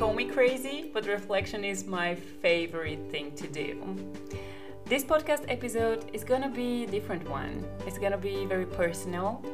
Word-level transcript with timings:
Call 0.00 0.14
me 0.14 0.24
crazy, 0.24 0.90
but 0.94 1.04
reflection 1.04 1.62
is 1.62 1.84
my 1.84 2.14
favorite 2.14 3.10
thing 3.10 3.32
to 3.32 3.46
do. 3.46 3.76
This 4.86 5.04
podcast 5.04 5.44
episode 5.48 6.06
is 6.14 6.24
gonna 6.24 6.48
be 6.48 6.84
a 6.84 6.86
different 6.86 7.28
one. 7.28 7.62
It's 7.86 7.98
gonna 7.98 8.16
be 8.16 8.46
very 8.46 8.64
personal. 8.64 9.44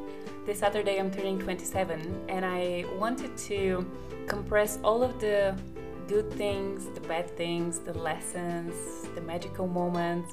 This 0.47 0.61
Saturday 0.61 1.01
I'm 1.01 1.11
turning 1.11 1.41
27 1.41 2.27
and 2.29 2.45
I 2.45 2.85
wanted 2.97 3.37
to 3.49 3.85
compress 4.29 4.79
all 4.85 5.03
of 5.03 5.19
the 5.19 5.59
good 6.07 6.33
things, 6.35 6.87
the 6.95 7.01
bad 7.01 7.29
things, 7.37 7.81
the 7.81 7.95
lessons, 7.95 8.73
the 9.17 9.23
magical 9.23 9.67
moments, 9.67 10.33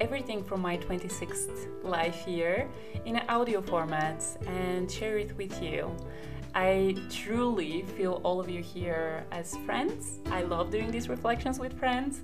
everything 0.00 0.42
from 0.42 0.62
my 0.62 0.78
26th 0.78 1.84
life 1.84 2.26
year 2.26 2.66
in 3.04 3.16
an 3.16 3.28
audio 3.28 3.60
format 3.60 4.24
and 4.46 4.90
share 4.90 5.18
it 5.18 5.36
with 5.36 5.62
you. 5.62 5.94
I 6.54 6.96
truly 7.10 7.82
feel 7.82 8.20
all 8.24 8.40
of 8.40 8.48
you 8.48 8.62
here 8.62 9.24
as 9.30 9.56
friends. 9.58 10.18
I 10.26 10.42
love 10.42 10.70
doing 10.70 10.90
these 10.90 11.08
reflections 11.08 11.58
with 11.58 11.78
friends, 11.78 12.22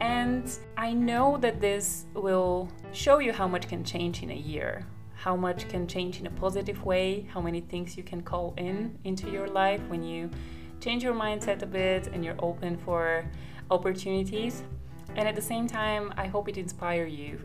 and 0.00 0.50
I 0.76 0.92
know 0.92 1.36
that 1.38 1.60
this 1.60 2.06
will 2.14 2.68
show 2.92 3.18
you 3.18 3.32
how 3.32 3.46
much 3.46 3.68
can 3.68 3.84
change 3.84 4.22
in 4.22 4.30
a 4.30 4.34
year, 4.34 4.86
how 5.14 5.36
much 5.36 5.68
can 5.68 5.86
change 5.86 6.20
in 6.20 6.26
a 6.26 6.30
positive 6.30 6.84
way, 6.84 7.26
how 7.32 7.40
many 7.40 7.60
things 7.60 7.96
you 7.96 8.02
can 8.02 8.22
call 8.22 8.54
in 8.56 8.98
into 9.04 9.30
your 9.30 9.48
life 9.48 9.80
when 9.88 10.02
you 10.02 10.30
change 10.80 11.02
your 11.02 11.14
mindset 11.14 11.62
a 11.62 11.66
bit 11.66 12.08
and 12.08 12.24
you're 12.24 12.36
open 12.38 12.76
for 12.78 13.28
opportunities. 13.70 14.62
And 15.16 15.26
at 15.26 15.34
the 15.34 15.42
same 15.42 15.66
time, 15.66 16.12
I 16.16 16.26
hope 16.26 16.48
it 16.48 16.58
inspires 16.58 17.12
you 17.12 17.40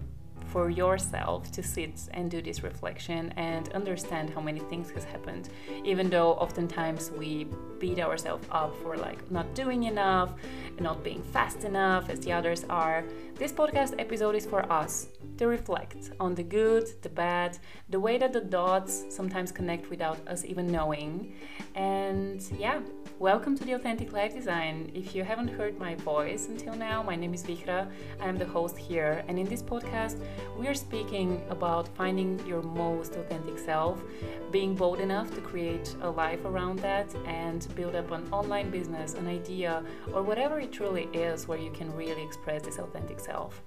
for 0.52 0.70
yourself 0.70 1.52
to 1.52 1.64
sit 1.64 2.10
and 2.12 2.30
do 2.30 2.42
this 2.42 2.62
reflection 2.62 3.34
and 3.38 3.72
understand 3.74 4.30
how 4.30 4.42
many 4.42 4.60
things 4.60 4.92
has 4.92 5.04
happened. 5.04 5.50
Even 5.84 6.10
though 6.10 6.34
oftentimes 6.34 7.12
we 7.12 7.48
beat 7.80 8.00
ourselves 8.00 8.46
up 8.52 8.76
for 8.84 8.98
like 8.98 9.20
not 9.32 9.54
doing 9.56 9.84
enough 9.84 10.34
not 10.80 11.04
being 11.04 11.22
fast 11.22 11.64
enough 11.64 12.10
as 12.10 12.20
the 12.22 12.32
others 12.32 12.64
are 12.70 13.04
this 13.36 13.52
podcast 13.52 13.94
episode 14.00 14.36
is 14.36 14.46
for 14.46 14.72
us 14.72 15.08
to 15.38 15.48
reflect 15.48 16.12
on 16.20 16.36
the 16.36 16.44
good 16.44 16.88
the 17.02 17.10
bad 17.10 17.58
the 17.90 18.00
way 18.00 18.18
that 18.18 18.34
the 18.34 18.42
dots 18.42 19.04
sometimes 19.10 19.52
connect 19.52 19.90
without 19.90 20.20
us 20.28 20.46
even 20.46 20.72
knowing. 20.72 21.34
And 21.76 22.42
yeah 22.58 22.82
Welcome 23.22 23.56
to 23.60 23.64
the 23.64 23.74
Authentic 23.74 24.14
Life 24.14 24.34
Design. 24.34 24.92
If 24.96 25.14
you 25.14 25.24
haven't 25.24 25.50
heard 25.50 25.78
my 25.78 25.94
voice 25.94 26.48
until 26.48 26.74
now, 26.74 27.04
my 27.04 27.16
name 27.16 27.36
is 27.36 27.44
Vihra. 27.44 27.88
I 28.20 28.28
am 28.28 28.36
the 28.36 28.48
host 28.48 28.76
here, 28.76 29.24
and 29.28 29.38
in 29.38 29.46
this 29.46 29.62
podcast, 29.62 30.18
we 30.58 30.68
are 30.68 30.74
speaking 30.74 31.46
about 31.52 31.88
finding 31.90 32.44
your 32.48 32.64
most 32.64 33.18
authentic 33.18 33.60
self, 33.60 34.02
being 34.50 34.74
bold 34.74 35.00
enough 35.00 35.30
to 35.36 35.42
create 35.42 35.96
a 36.02 36.10
life 36.10 36.44
around 36.46 36.80
that, 36.80 37.14
and 37.28 37.68
build 37.76 37.94
up 37.94 38.10
an 38.10 38.28
online 38.34 38.72
business, 38.72 39.14
an 39.14 39.28
idea, 39.28 39.84
or 40.16 40.24
whatever 40.24 40.60
it 40.60 40.72
truly 40.72 41.04
is 41.14 41.48
where 41.48 41.60
you 41.60 41.70
can 41.70 41.96
really 41.96 42.24
express 42.24 42.64
this 42.64 42.80
authentic 42.80 43.20
self. 43.20 43.62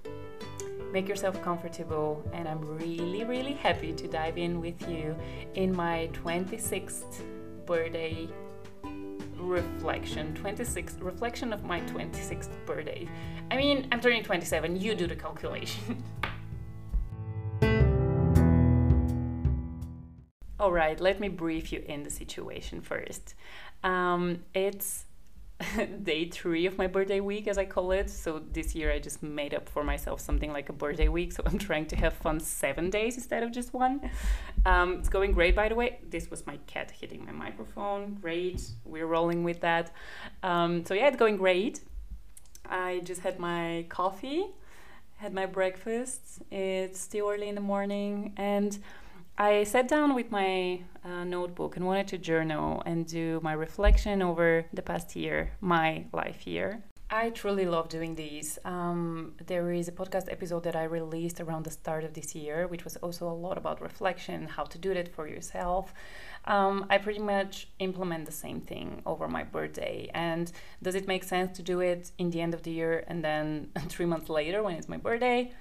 Make 0.92 1.08
yourself 1.08 1.40
comfortable, 1.42 2.28
and 2.32 2.48
I'm 2.48 2.60
really, 2.76 3.22
really 3.22 3.54
happy 3.54 3.92
to 3.92 4.08
dive 4.08 4.36
in 4.36 4.60
with 4.60 4.88
you 4.88 5.14
in 5.54 5.76
my 5.76 6.10
26th 6.12 7.22
birthday 7.66 8.28
reflection 9.44 10.34
26 10.34 10.96
reflection 11.00 11.52
of 11.52 11.64
my 11.64 11.80
26th 11.82 12.48
birthday. 12.66 13.06
I 13.50 13.56
mean 13.56 13.86
i'm 13.92 14.00
turning 14.00 14.22
27 14.22 14.80
you 14.80 14.94
do 14.94 15.06
the 15.06 15.16
calculation. 15.16 16.02
All 20.60 20.72
right 20.72 20.98
let 21.00 21.20
me 21.20 21.28
brief 21.28 21.72
you 21.72 21.84
in 21.86 22.02
the 22.02 22.10
situation 22.10 22.80
first. 22.80 23.34
Um, 23.82 24.40
it's 24.54 25.04
day 26.02 26.28
three 26.28 26.66
of 26.66 26.78
my 26.78 26.86
birthday 26.86 27.20
week, 27.20 27.48
as 27.48 27.58
I 27.58 27.64
call 27.64 27.92
it. 27.92 28.10
So 28.10 28.42
this 28.52 28.74
year 28.74 28.92
I 28.92 28.98
just 28.98 29.22
made 29.22 29.54
up 29.54 29.68
for 29.68 29.84
myself 29.84 30.20
something 30.20 30.52
like 30.52 30.68
a 30.68 30.72
birthday 30.72 31.08
week. 31.08 31.32
So 31.32 31.42
I'm 31.46 31.58
trying 31.68 31.86
to 31.86 31.96
have 31.96 32.14
fun 32.14 32.40
seven 32.40 32.90
days 32.90 33.16
instead 33.16 33.42
of 33.42 33.52
just 33.52 33.72
one. 33.74 34.10
Um, 34.66 34.94
it's 34.94 35.08
going 35.08 35.32
great, 35.32 35.54
by 35.54 35.68
the 35.68 35.74
way. 35.74 35.98
This 36.08 36.30
was 36.30 36.46
my 36.46 36.58
cat 36.66 36.90
hitting 36.90 37.24
my 37.24 37.32
microphone. 37.32 38.18
Great. 38.20 38.62
We're 38.84 39.06
rolling 39.06 39.44
with 39.44 39.60
that. 39.60 39.92
Um, 40.42 40.84
so 40.84 40.94
yeah, 40.94 41.08
it's 41.08 41.16
going 41.16 41.36
great. 41.36 41.80
I 42.68 43.00
just 43.04 43.20
had 43.20 43.38
my 43.38 43.86
coffee, 43.88 44.46
had 45.16 45.34
my 45.34 45.46
breakfast. 45.46 46.42
It's 46.50 47.00
still 47.00 47.28
early 47.28 47.48
in 47.48 47.54
the 47.54 47.60
morning 47.60 48.32
and 48.36 48.78
I 49.36 49.64
sat 49.64 49.88
down 49.88 50.14
with 50.14 50.30
my 50.30 50.80
uh, 51.04 51.24
notebook 51.24 51.76
and 51.76 51.84
wanted 51.84 52.06
to 52.08 52.18
journal 52.18 52.82
and 52.86 53.04
do 53.04 53.40
my 53.42 53.52
reflection 53.52 54.22
over 54.22 54.64
the 54.72 54.82
past 54.82 55.16
year, 55.16 55.50
my 55.60 56.04
life 56.12 56.46
year. 56.46 56.84
I 57.10 57.30
truly 57.30 57.66
love 57.66 57.88
doing 57.88 58.14
these. 58.14 58.60
Um, 58.64 59.34
there 59.46 59.72
is 59.72 59.88
a 59.88 59.92
podcast 59.92 60.30
episode 60.30 60.62
that 60.64 60.76
I 60.76 60.84
released 60.84 61.40
around 61.40 61.64
the 61.64 61.70
start 61.70 62.04
of 62.04 62.14
this 62.14 62.34
year, 62.34 62.68
which 62.68 62.84
was 62.84 62.96
also 62.96 63.28
a 63.28 63.34
lot 63.34 63.58
about 63.58 63.80
reflection, 63.80 64.46
how 64.46 64.64
to 64.64 64.78
do 64.78 64.94
that 64.94 65.12
for 65.12 65.26
yourself. 65.26 65.92
Um, 66.44 66.86
I 66.88 66.98
pretty 66.98 67.20
much 67.20 67.68
implement 67.80 68.26
the 68.26 68.32
same 68.32 68.60
thing 68.60 69.02
over 69.04 69.26
my 69.26 69.42
birthday. 69.42 70.10
And 70.14 70.50
does 70.80 70.94
it 70.94 71.08
make 71.08 71.24
sense 71.24 71.56
to 71.56 71.62
do 71.62 71.80
it 71.80 72.12
in 72.18 72.30
the 72.30 72.40
end 72.40 72.54
of 72.54 72.62
the 72.62 72.70
year 72.70 73.04
and 73.08 73.24
then 73.24 73.70
three 73.88 74.06
months 74.06 74.28
later 74.28 74.62
when 74.62 74.76
it's 74.76 74.88
my 74.88 74.96
birthday? 74.96 75.52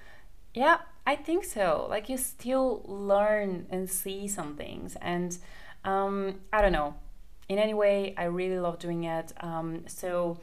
Yeah, 0.54 0.78
I 1.06 1.16
think 1.16 1.44
so. 1.44 1.86
Like 1.90 2.08
you 2.08 2.16
still 2.16 2.82
learn 2.86 3.66
and 3.70 3.90
see 3.90 4.28
some 4.28 4.56
things, 4.56 4.96
and 5.00 5.36
um, 5.84 6.40
I 6.52 6.62
don't 6.62 6.72
know. 6.72 6.94
In 7.48 7.58
any 7.58 7.74
way, 7.74 8.14
I 8.16 8.24
really 8.24 8.58
love 8.58 8.78
doing 8.78 9.04
it. 9.04 9.32
Um, 9.40 9.84
so 9.86 10.38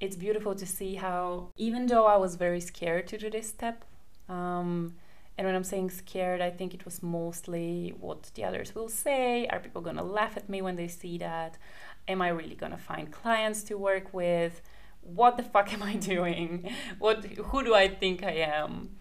it's 0.00 0.16
beautiful 0.16 0.54
to 0.54 0.66
see 0.66 0.96
how, 0.96 1.48
even 1.56 1.86
though 1.86 2.06
I 2.06 2.16
was 2.16 2.34
very 2.34 2.60
scared 2.60 3.06
to 3.08 3.16
do 3.16 3.30
this 3.30 3.48
step, 3.48 3.84
um, 4.28 4.96
and 5.38 5.46
when 5.46 5.54
I'm 5.54 5.64
saying 5.64 5.90
scared, 5.90 6.40
I 6.40 6.50
think 6.50 6.74
it 6.74 6.84
was 6.84 7.02
mostly 7.02 7.94
what 8.00 8.30
the 8.34 8.44
others 8.44 8.74
will 8.74 8.88
say. 8.88 9.46
Are 9.48 9.60
people 9.60 9.80
gonna 9.82 10.02
laugh 10.02 10.36
at 10.36 10.48
me 10.48 10.60
when 10.60 10.76
they 10.76 10.88
see 10.88 11.18
that? 11.18 11.56
Am 12.08 12.20
I 12.20 12.28
really 12.28 12.54
gonna 12.54 12.78
find 12.78 13.12
clients 13.12 13.62
to 13.64 13.78
work 13.78 14.12
with? 14.12 14.60
What 15.02 15.36
the 15.36 15.42
fuck 15.42 15.72
am 15.72 15.82
I 15.82 15.94
doing? 16.12 16.70
What? 16.98 17.24
Who 17.24 17.62
do 17.64 17.74
I 17.74 17.88
think 17.88 18.22
I 18.22 18.32
am? 18.32 18.96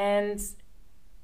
And 0.00 0.40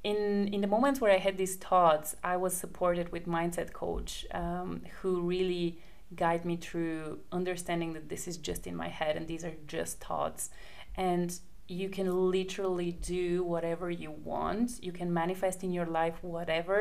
in 0.04 0.48
in 0.54 0.60
the 0.60 0.66
moments 0.66 1.00
where 1.00 1.12
I 1.18 1.20
had 1.26 1.36
these 1.38 1.56
thoughts, 1.56 2.14
I 2.22 2.36
was 2.36 2.54
supported 2.54 3.10
with 3.10 3.24
mindset 3.26 3.72
coach 3.72 4.26
um, 4.42 4.82
who 4.98 5.22
really 5.22 5.78
guide 6.14 6.44
me 6.44 6.56
through 6.56 7.20
understanding 7.32 7.94
that 7.94 8.06
this 8.12 8.28
is 8.28 8.36
just 8.36 8.66
in 8.66 8.76
my 8.76 8.88
head 8.88 9.16
and 9.16 9.26
these 9.26 9.44
are 9.48 9.56
just 9.66 9.92
thoughts, 10.08 10.50
and 10.94 11.28
you 11.68 11.88
can 11.88 12.06
literally 12.36 12.92
do 13.16 13.42
whatever 13.52 13.90
you 13.90 14.10
want. 14.32 14.68
You 14.88 14.92
can 14.92 15.08
manifest 15.22 15.64
in 15.64 15.70
your 15.78 15.88
life 16.00 16.16
whatever 16.22 16.78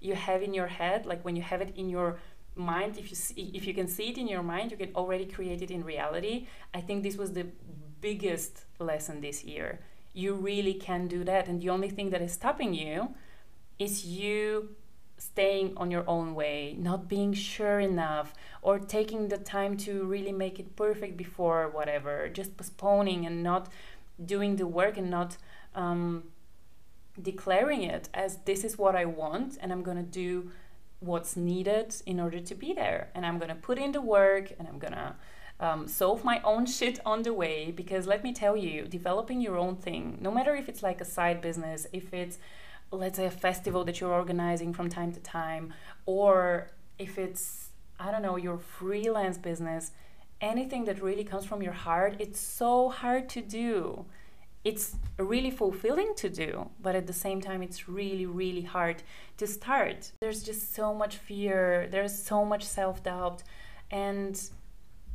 you 0.00 0.14
have 0.14 0.40
in 0.46 0.54
your 0.54 0.70
head. 0.80 1.06
Like 1.10 1.22
when 1.26 1.34
you 1.38 1.42
have 1.42 1.60
it 1.60 1.72
in 1.76 1.90
your 1.96 2.10
mind, 2.54 2.92
if 3.02 3.10
you 3.10 3.16
see, 3.16 3.50
if 3.52 3.66
you 3.66 3.74
can 3.74 3.88
see 3.88 4.08
it 4.12 4.16
in 4.16 4.28
your 4.28 4.44
mind, 4.54 4.70
you 4.70 4.78
can 4.84 4.92
already 4.94 5.26
create 5.26 5.60
it 5.60 5.70
in 5.76 5.82
reality. 5.94 6.46
I 6.78 6.80
think 6.86 7.02
this 7.02 7.16
was 7.16 7.30
the 7.32 7.46
biggest 8.00 8.64
lesson 8.78 9.20
this 9.20 9.42
year 9.44 9.80
you 10.12 10.34
really 10.34 10.74
can 10.74 11.08
do 11.08 11.24
that. 11.24 11.48
And 11.48 11.60
the 11.60 11.70
only 11.70 11.90
thing 11.90 12.10
that 12.10 12.22
is 12.22 12.32
stopping 12.32 12.74
you 12.74 13.14
is 13.78 14.04
you 14.04 14.76
staying 15.16 15.72
on 15.76 15.90
your 15.90 16.04
own 16.08 16.34
way, 16.34 16.74
not 16.78 17.08
being 17.08 17.32
sure 17.32 17.78
enough, 17.78 18.34
or 18.60 18.78
taking 18.78 19.28
the 19.28 19.38
time 19.38 19.76
to 19.76 20.04
really 20.04 20.32
make 20.32 20.58
it 20.58 20.74
perfect 20.76 21.16
before 21.16 21.68
whatever, 21.68 22.28
just 22.28 22.56
postponing 22.56 23.24
and 23.24 23.42
not 23.42 23.68
doing 24.24 24.56
the 24.56 24.66
work 24.66 24.96
and 24.96 25.10
not 25.10 25.36
um, 25.74 26.24
declaring 27.20 27.82
it 27.82 28.08
as 28.12 28.38
this 28.44 28.64
is 28.64 28.76
what 28.76 28.96
I 28.96 29.04
want 29.04 29.58
and 29.60 29.72
I'm 29.72 29.82
gonna 29.82 30.02
do 30.02 30.50
what's 31.00 31.36
needed 31.36 31.94
in 32.06 32.20
order 32.20 32.40
to 32.40 32.54
be 32.54 32.72
there. 32.72 33.10
And 33.14 33.24
I'm 33.26 33.38
gonna 33.38 33.54
put 33.54 33.78
in 33.78 33.92
the 33.92 34.00
work 34.00 34.52
and 34.58 34.68
I'm 34.68 34.78
gonna 34.78 35.16
um, 35.62 35.86
solve 35.86 36.24
my 36.24 36.40
own 36.42 36.66
shit 36.66 36.98
on 37.06 37.22
the 37.22 37.32
way 37.32 37.70
because 37.70 38.06
let 38.06 38.24
me 38.24 38.32
tell 38.32 38.56
you, 38.56 38.82
developing 38.88 39.40
your 39.40 39.56
own 39.56 39.76
thing, 39.76 40.18
no 40.20 40.30
matter 40.30 40.54
if 40.56 40.68
it's 40.68 40.82
like 40.82 41.00
a 41.00 41.04
side 41.04 41.40
business, 41.40 41.86
if 41.92 42.12
it's 42.12 42.38
let's 42.90 43.16
say 43.16 43.24
a 43.26 43.30
festival 43.30 43.84
that 43.84 44.00
you're 44.00 44.12
organizing 44.12 44.74
from 44.74 44.90
time 44.90 45.12
to 45.12 45.20
time, 45.20 45.72
or 46.04 46.68
if 46.98 47.16
it's 47.16 47.68
I 47.98 48.10
don't 48.10 48.22
know 48.22 48.36
your 48.36 48.58
freelance 48.58 49.38
business, 49.38 49.92
anything 50.40 50.84
that 50.86 51.00
really 51.00 51.24
comes 51.24 51.46
from 51.46 51.62
your 51.62 51.72
heart, 51.72 52.16
it's 52.18 52.40
so 52.40 52.88
hard 52.88 53.28
to 53.30 53.40
do. 53.40 54.04
It's 54.64 54.96
really 55.16 55.50
fulfilling 55.50 56.14
to 56.16 56.28
do, 56.28 56.70
but 56.80 56.94
at 56.94 57.06
the 57.06 57.12
same 57.12 57.40
time, 57.40 57.62
it's 57.62 57.88
really, 57.88 58.26
really 58.26 58.62
hard 58.62 59.02
to 59.38 59.46
start. 59.46 60.12
There's 60.20 60.42
just 60.42 60.74
so 60.74 60.94
much 60.94 61.16
fear, 61.16 61.88
there's 61.90 62.16
so 62.16 62.44
much 62.44 62.64
self 62.64 63.02
doubt, 63.02 63.42
and 63.90 64.40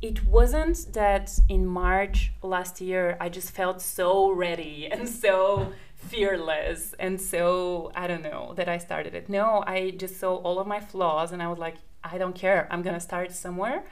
it 0.00 0.24
wasn't 0.24 0.92
that 0.92 1.38
in 1.48 1.66
March 1.66 2.32
last 2.42 2.80
year 2.80 3.16
I 3.20 3.28
just 3.28 3.50
felt 3.50 3.80
so 3.80 4.30
ready 4.30 4.88
and 4.92 5.08
so 5.08 5.72
fearless 5.96 6.94
and 6.98 7.20
so 7.20 7.90
I 7.94 8.06
don't 8.06 8.22
know 8.22 8.54
that 8.56 8.68
I 8.68 8.78
started 8.78 9.14
it. 9.14 9.28
No, 9.28 9.64
I 9.66 9.90
just 9.90 10.18
saw 10.20 10.36
all 10.36 10.58
of 10.60 10.66
my 10.66 10.80
flaws 10.80 11.32
and 11.32 11.42
I 11.42 11.48
was 11.48 11.58
like, 11.58 11.76
I 12.04 12.18
don't 12.18 12.34
care. 12.34 12.68
I'm 12.70 12.82
gonna 12.82 13.00
start 13.00 13.32
somewhere. 13.32 13.84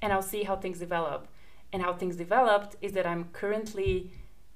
and 0.00 0.12
I'll 0.12 0.22
see 0.22 0.42
how 0.44 0.56
things 0.56 0.78
develop. 0.78 1.28
And 1.72 1.82
how 1.82 1.92
things 1.94 2.16
developed 2.16 2.76
is 2.82 2.92
that 2.92 3.06
I'm 3.06 3.24
currently 3.32 4.10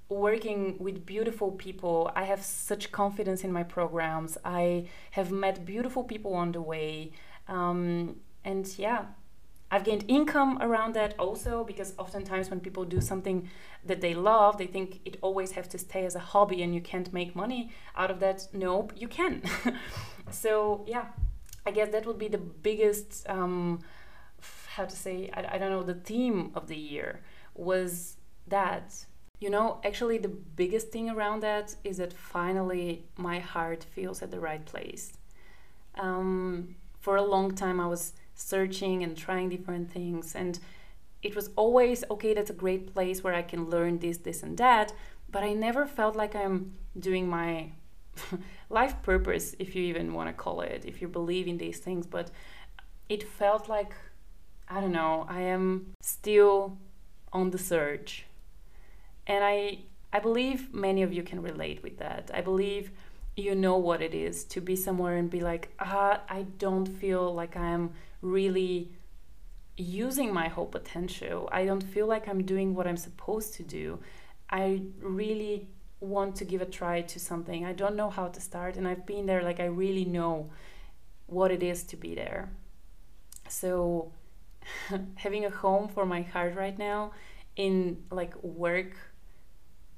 working 0.08 0.76
with 0.78 1.06
beautiful 1.06 1.52
people. 1.52 2.10
I 2.14 2.24
have 2.24 2.42
such 2.42 2.92
confidence 2.92 3.42
in 3.44 3.52
my 3.52 3.62
programs. 3.62 4.36
I 4.44 4.88
have 5.12 5.30
met 5.32 5.64
beautiful 5.64 6.04
people 6.04 6.34
on 6.34 6.52
the 6.52 6.60
way. 6.60 7.12
Um, 7.48 8.16
and 8.44 8.66
yeah, 8.78 9.06
I've 9.70 9.84
gained 9.84 10.04
income 10.06 10.58
around 10.60 10.94
that 10.94 11.14
also 11.18 11.64
because 11.64 11.92
oftentimes 11.98 12.50
when 12.50 12.60
people 12.60 12.84
do 12.84 13.00
something 13.00 13.48
that 13.84 14.00
they 14.00 14.14
love, 14.14 14.58
they 14.58 14.66
think 14.66 15.00
it 15.04 15.16
always 15.22 15.52
has 15.52 15.66
to 15.68 15.78
stay 15.78 16.04
as 16.06 16.14
a 16.14 16.20
hobby 16.20 16.62
and 16.62 16.74
you 16.74 16.80
can't 16.80 17.12
make 17.12 17.34
money 17.34 17.70
out 17.96 18.10
of 18.10 18.20
that. 18.20 18.46
Nope, 18.52 18.92
you 18.96 19.08
can. 19.08 19.42
so 20.30 20.84
yeah, 20.86 21.06
I 21.66 21.72
guess 21.72 21.90
that 21.90 22.06
would 22.06 22.18
be 22.18 22.28
the 22.28 22.38
biggest, 22.38 23.28
um, 23.28 23.80
how 24.68 24.84
to 24.84 24.94
say, 24.94 25.30
I, 25.34 25.54
I 25.54 25.58
don't 25.58 25.70
know, 25.70 25.82
the 25.82 25.94
theme 25.94 26.52
of 26.54 26.68
the 26.68 26.76
year 26.76 27.20
was 27.54 28.16
that. 28.46 29.06
You 29.38 29.50
know, 29.50 29.82
actually, 29.84 30.16
the 30.16 30.28
biggest 30.28 30.88
thing 30.88 31.10
around 31.10 31.42
that 31.42 31.74
is 31.84 31.98
that 31.98 32.10
finally 32.10 33.04
my 33.18 33.38
heart 33.38 33.84
feels 33.84 34.22
at 34.22 34.30
the 34.30 34.40
right 34.40 34.64
place. 34.64 35.12
Um, 35.96 36.76
for 37.00 37.16
a 37.16 37.22
long 37.22 37.54
time, 37.54 37.78
I 37.78 37.86
was 37.86 38.14
searching 38.36 39.02
and 39.02 39.16
trying 39.16 39.48
different 39.48 39.90
things. 39.90 40.34
And 40.36 40.60
it 41.22 41.34
was 41.34 41.50
always 41.56 42.04
okay, 42.10 42.34
that's 42.34 42.50
a 42.50 42.54
great 42.54 42.94
place 42.94 43.24
where 43.24 43.34
I 43.34 43.42
can 43.42 43.68
learn 43.68 43.98
this, 43.98 44.18
this, 44.18 44.42
and 44.42 44.56
that. 44.58 44.92
But 45.28 45.42
I 45.42 45.54
never 45.54 45.86
felt 45.86 46.14
like 46.14 46.36
I'm 46.36 46.74
doing 46.98 47.28
my 47.28 47.70
life 48.70 49.02
purpose, 49.02 49.56
if 49.58 49.74
you 49.74 49.82
even 49.84 50.12
want 50.12 50.28
to 50.28 50.32
call 50.32 50.60
it, 50.60 50.84
if 50.84 51.02
you 51.02 51.08
believe 51.08 51.48
in 51.48 51.58
these 51.58 51.78
things. 51.80 52.06
But 52.06 52.30
it 53.08 53.22
felt 53.22 53.68
like, 53.68 53.94
I 54.68 54.80
don't 54.80 54.92
know, 54.92 55.26
I 55.28 55.40
am 55.40 55.92
still 56.00 56.78
on 57.32 57.50
the 57.50 57.58
search. 57.58 58.26
And 59.26 59.42
I, 59.42 59.80
I 60.12 60.20
believe 60.20 60.72
many 60.72 61.02
of 61.02 61.12
you 61.12 61.22
can 61.22 61.42
relate 61.42 61.82
with 61.82 61.98
that. 61.98 62.30
I 62.32 62.40
believe 62.40 62.92
you 63.36 63.54
know 63.54 63.76
what 63.76 64.00
it 64.00 64.14
is 64.14 64.44
to 64.44 64.60
be 64.60 64.74
somewhere 64.74 65.16
and 65.16 65.28
be 65.28 65.40
like, 65.40 65.68
ah, 65.78 66.20
I 66.28 66.42
don't 66.58 66.86
feel 66.86 67.34
like 67.34 67.56
I'm 67.56 67.92
really 68.26 68.92
using 69.76 70.32
my 70.32 70.48
whole 70.48 70.66
potential. 70.66 71.48
I 71.52 71.64
don't 71.64 71.82
feel 71.82 72.06
like 72.06 72.28
I'm 72.28 72.44
doing 72.44 72.74
what 72.74 72.86
I'm 72.86 72.96
supposed 72.96 73.54
to 73.54 73.62
do. 73.62 73.98
I 74.50 74.82
really 75.00 75.68
want 76.00 76.36
to 76.36 76.44
give 76.44 76.60
a 76.60 76.66
try 76.66 77.02
to 77.02 77.20
something. 77.20 77.64
I 77.64 77.72
don't 77.72 77.96
know 77.96 78.10
how 78.10 78.28
to 78.28 78.40
start, 78.40 78.76
and 78.76 78.86
I've 78.86 79.06
been 79.06 79.26
there, 79.26 79.42
like, 79.42 79.60
I 79.60 79.66
really 79.66 80.04
know 80.04 80.50
what 81.26 81.50
it 81.50 81.62
is 81.62 81.82
to 81.84 81.96
be 81.96 82.14
there. 82.14 82.50
So, 83.48 84.12
having 85.16 85.44
a 85.44 85.50
home 85.50 85.88
for 85.88 86.04
my 86.06 86.22
heart 86.22 86.54
right 86.54 86.78
now 86.78 87.12
in 87.56 88.04
like 88.10 88.34
work 88.42 88.92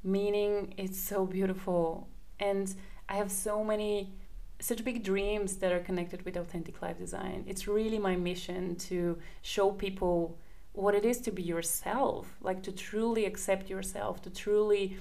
meaning 0.05 0.75
it's 0.77 0.99
so 0.99 1.27
beautiful 1.27 2.09
and 2.39 2.75
i 3.09 3.17
have 3.17 3.31
so 3.31 3.65
many 3.65 4.13
such 4.61 4.85
big 4.85 5.05
dreams 5.05 5.57
that 5.57 5.73
are 5.73 5.81
connected 5.81 6.25
with 6.25 6.37
authentic 6.37 6.83
life 6.83 6.99
design. 6.99 7.45
It's 7.47 7.69
really 7.69 7.99
my 7.99 8.17
mission 8.17 8.77
to 8.77 9.19
show 9.43 9.71
people 9.71 10.37
what 10.73 10.95
it 10.95 11.05
is 11.05 11.19
to 11.23 11.31
be 11.31 11.43
yourself, 11.43 12.37
like 12.41 12.63
to 12.63 12.73
truly 12.73 13.25
accept 13.25 13.69
yourself, 13.71 14.23
to 14.23 14.31
truly 14.31 14.97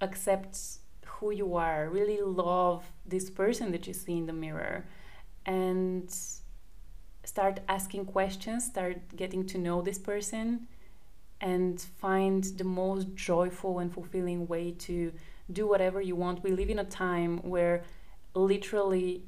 accept 0.00 0.58
who 1.06 1.30
you 1.30 1.54
are, 1.56 1.88
really 1.88 2.20
love 2.20 2.84
this 3.06 3.30
person 3.30 3.72
that 3.72 3.86
you 3.86 3.92
see 3.92 4.18
in 4.18 4.26
the 4.26 4.32
mirror, 4.32 4.84
and 5.46 6.14
start 7.24 7.60
asking 7.68 8.04
questions, 8.04 8.64
start 8.64 8.98
getting 9.16 9.46
to 9.46 9.58
know 9.58 9.80
this 9.82 9.98
person, 9.98 10.66
and 11.40 11.80
find 11.98 12.44
the 12.56 12.64
most 12.64 13.14
joyful 13.14 13.78
and 13.78 13.92
fulfilling 13.92 14.46
way 14.46 14.70
to 14.70 15.12
do 15.52 15.66
whatever 15.66 16.00
you 16.00 16.16
want. 16.16 16.42
We 16.42 16.52
live 16.52 16.70
in 16.70 16.78
a 16.78 16.84
time 16.84 17.38
where 17.38 17.84
literally 18.34 19.24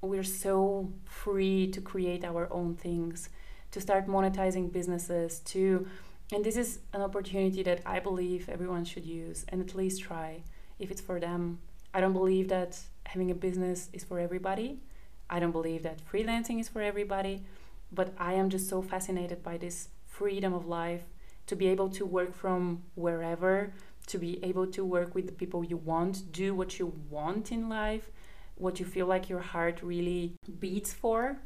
we're 0.00 0.24
so 0.24 0.92
free 1.04 1.66
to 1.68 1.80
create 1.80 2.24
our 2.24 2.52
own 2.52 2.74
things 2.74 3.28
to 3.70 3.80
start 3.80 4.06
monetizing 4.06 4.72
businesses 4.72 5.40
to 5.40 5.86
and 6.32 6.44
this 6.44 6.56
is 6.56 6.80
an 6.92 7.02
opportunity 7.02 7.62
that 7.62 7.80
i 7.86 7.98
believe 7.98 8.48
everyone 8.48 8.84
should 8.84 9.04
use 9.04 9.44
and 9.48 9.60
at 9.60 9.74
least 9.74 10.02
try. 10.02 10.42
If 10.78 10.90
it's 10.90 11.00
for 11.00 11.18
them 11.20 11.58
i 11.94 12.00
don't 12.00 12.12
believe 12.12 12.48
that 12.48 12.78
having 13.04 13.30
a 13.30 13.34
business 13.34 13.88
is 13.92 14.04
for 14.04 14.18
everybody. 14.18 14.80
I 15.28 15.40
don't 15.40 15.52
believe 15.52 15.82
that 15.82 16.02
freelancing 16.10 16.60
is 16.60 16.68
for 16.68 16.82
everybody 16.82 17.44
but 17.92 18.12
i 18.18 18.32
am 18.34 18.50
just 18.50 18.68
so 18.68 18.82
fascinated 18.82 19.42
by 19.42 19.56
this 19.56 19.88
freedom 20.06 20.52
of 20.54 20.66
life 20.66 21.04
to 21.46 21.56
be 21.56 21.66
able 21.68 21.88
to 21.90 22.04
work 22.04 22.34
from 22.34 22.82
wherever 22.94 23.72
to 24.06 24.18
be 24.18 24.42
able 24.44 24.66
to 24.68 24.84
work 24.84 25.14
with 25.14 25.26
the 25.26 25.32
people 25.32 25.64
you 25.64 25.76
want 25.76 26.30
do 26.32 26.54
what 26.54 26.78
you 26.78 26.92
want 27.10 27.50
in 27.52 27.68
life 27.68 28.10
what 28.56 28.80
you 28.80 28.86
feel 28.86 29.06
like 29.06 29.28
your 29.28 29.40
heart 29.40 29.80
really 29.82 30.34
beats 30.60 30.92
for. 30.92 31.38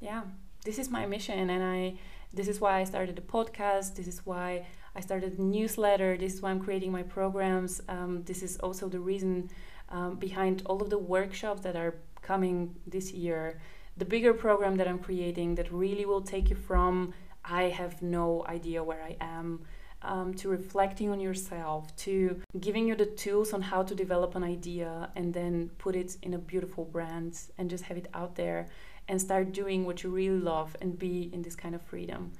Yeah 0.00 0.22
this 0.64 0.78
is 0.78 0.90
my 0.90 1.06
mission 1.06 1.50
and 1.50 1.62
i 1.62 1.94
this 2.32 2.48
is 2.48 2.60
why 2.60 2.80
i 2.80 2.84
started 2.84 3.16
the 3.16 3.22
podcast 3.22 3.96
this 3.96 4.06
is 4.06 4.24
why 4.24 4.64
i 4.94 5.00
started 5.00 5.36
the 5.36 5.42
newsletter 5.42 6.16
this 6.16 6.34
is 6.34 6.42
why 6.42 6.50
i'm 6.50 6.60
creating 6.60 6.92
my 6.92 7.02
programs 7.02 7.80
um, 7.88 8.22
this 8.24 8.42
is 8.42 8.56
also 8.58 8.88
the 8.88 9.00
reason 9.00 9.50
um, 9.88 10.16
behind 10.16 10.62
all 10.66 10.80
of 10.80 10.88
the 10.88 10.98
workshops 10.98 11.62
that 11.62 11.76
are 11.76 11.96
coming 12.22 12.74
this 12.86 13.12
year. 13.12 13.60
The 13.98 14.04
bigger 14.06 14.32
program 14.32 14.76
that 14.76 14.88
i'm 14.88 14.98
creating 14.98 15.56
that 15.56 15.70
really 15.70 16.06
will 16.06 16.22
take 16.22 16.48
you 16.48 16.56
from 16.56 17.12
i 17.44 17.64
have 17.64 18.00
no 18.00 18.44
idea 18.46 18.82
where 18.82 19.02
i 19.02 19.16
am 19.20 19.60
um, 20.04 20.34
to 20.34 20.48
reflecting 20.48 21.10
on 21.10 21.20
yourself, 21.20 21.94
to 21.96 22.40
giving 22.60 22.86
you 22.86 22.94
the 22.94 23.06
tools 23.06 23.52
on 23.52 23.62
how 23.62 23.82
to 23.82 23.94
develop 23.94 24.34
an 24.34 24.42
idea 24.42 25.10
and 25.16 25.32
then 25.32 25.70
put 25.78 25.96
it 25.96 26.16
in 26.22 26.34
a 26.34 26.38
beautiful 26.38 26.84
brand 26.84 27.38
and 27.58 27.70
just 27.70 27.84
have 27.84 27.96
it 27.96 28.08
out 28.14 28.36
there 28.36 28.66
and 29.08 29.20
start 29.20 29.52
doing 29.52 29.84
what 29.84 30.02
you 30.02 30.10
really 30.10 30.40
love 30.40 30.76
and 30.80 30.98
be 30.98 31.30
in 31.32 31.42
this 31.42 31.56
kind 31.56 31.74
of 31.74 31.82
freedom. 31.82 32.32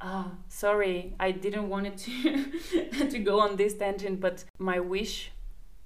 Ah, 0.00 0.32
sorry, 0.48 1.14
I 1.18 1.30
didn't 1.30 1.68
want 1.68 1.86
it 1.86 1.98
to 1.98 3.08
to 3.10 3.18
go 3.18 3.40
on 3.40 3.56
this 3.56 3.74
tangent, 3.74 4.20
but 4.20 4.44
my 4.58 4.80
wish, 4.80 5.30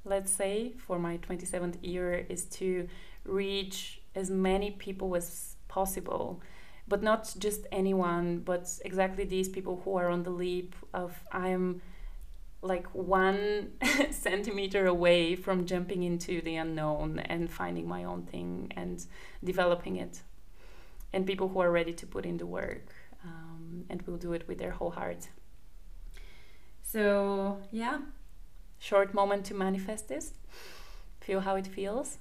let's 0.05 0.31
say, 0.31 0.73
for 0.77 0.99
my 0.99 1.19
27th 1.19 1.77
year 1.83 2.27
is 2.29 2.45
to 2.47 2.89
reach 3.25 4.01
as 4.15 4.31
many 4.31 4.71
people 4.73 5.15
as 5.15 5.57
possible 5.69 6.41
but 6.89 7.03
not 7.03 7.35
just 7.39 7.67
anyone, 7.71 8.39
but 8.39 8.79
exactly 8.85 9.25
these 9.25 9.49
people 9.49 9.83
who 9.85 9.97
are 9.97 10.09
on 10.09 10.23
the 10.23 10.31
leap 10.31 10.75
of 10.95 11.23
I'm 11.31 11.83
like 12.63 12.87
one 12.95 13.73
centimeter 14.11 14.87
away 14.87 15.37
from 15.37 15.67
jumping 15.67 16.03
into 16.03 16.41
the 16.43 16.57
unknown 16.57 17.21
and 17.21 17.51
finding 17.51 17.87
my 17.87 18.05
own 18.05 18.23
thing 18.23 18.73
and 18.77 19.05
developing 19.45 19.97
it. 19.97 20.23
And 21.13 21.27
people 21.27 21.49
who 21.49 21.61
are 21.61 21.71
ready 21.71 21.93
to 21.93 22.07
put 22.07 22.27
in 22.27 22.37
the 22.39 22.47
work 22.47 22.93
um, 23.25 23.85
and 23.89 24.03
will 24.03 24.17
do 24.17 24.33
it 24.33 24.47
with 24.49 24.59
their 24.59 24.73
whole 24.73 24.91
heart. 24.91 25.29
So, 26.83 27.59
yeah, 27.71 27.99
short 28.79 29.15
moment 29.15 29.45
to 29.47 29.55
manifest 29.55 30.09
this. 30.09 30.33
Feel 31.21 31.41
how 31.41 31.57
it 31.57 31.67
feels. 31.67 32.19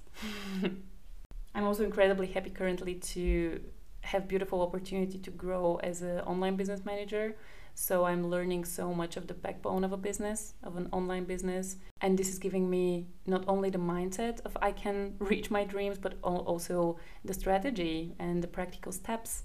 I'm 1.56 1.64
also 1.64 1.84
incredibly 1.84 2.28
happy 2.28 2.50
currently 2.50 2.96
to 2.96 3.62
have 4.08 4.28
beautiful 4.28 4.62
opportunity 4.62 5.18
to 5.20 5.32
grow 5.32 5.80
as 5.84 6.02
an 6.02 6.22
online 6.22 6.56
business 6.56 6.86
manager. 6.86 7.36
So 7.76 8.06
I'm 8.06 8.30
learning 8.30 8.66
so 8.66 8.94
much 8.94 9.18
of 9.18 9.28
the 9.28 9.34
backbone 9.34 9.84
of 9.84 9.92
a 9.92 9.98
business, 9.98 10.54
of 10.64 10.78
an 10.78 10.88
online 10.92 11.26
business. 11.26 11.76
And 12.02 12.18
this 12.18 12.30
is 12.30 12.40
giving 12.40 12.70
me 12.70 13.08
not 13.26 13.44
only 13.48 13.70
the 13.70 13.78
mindset 13.78 14.40
of 14.46 14.58
I 14.62 14.72
can 14.72 15.16
reach 15.20 15.52
my 15.52 15.64
dreams, 15.64 15.98
but 15.98 16.16
also 16.24 16.98
the 17.26 17.34
strategy 17.34 18.16
and 18.18 18.42
the 18.42 18.48
practical 18.48 18.92
steps. 18.92 19.44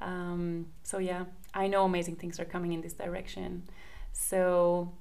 Um, 0.00 0.66
so 0.82 0.98
yeah, 0.98 1.24
I 1.54 1.66
know 1.66 1.84
amazing 1.84 2.16
things 2.16 2.38
are 2.38 2.44
coming 2.44 2.72
in 2.74 2.82
this 2.82 2.92
direction. 2.92 3.62
So 4.12 4.92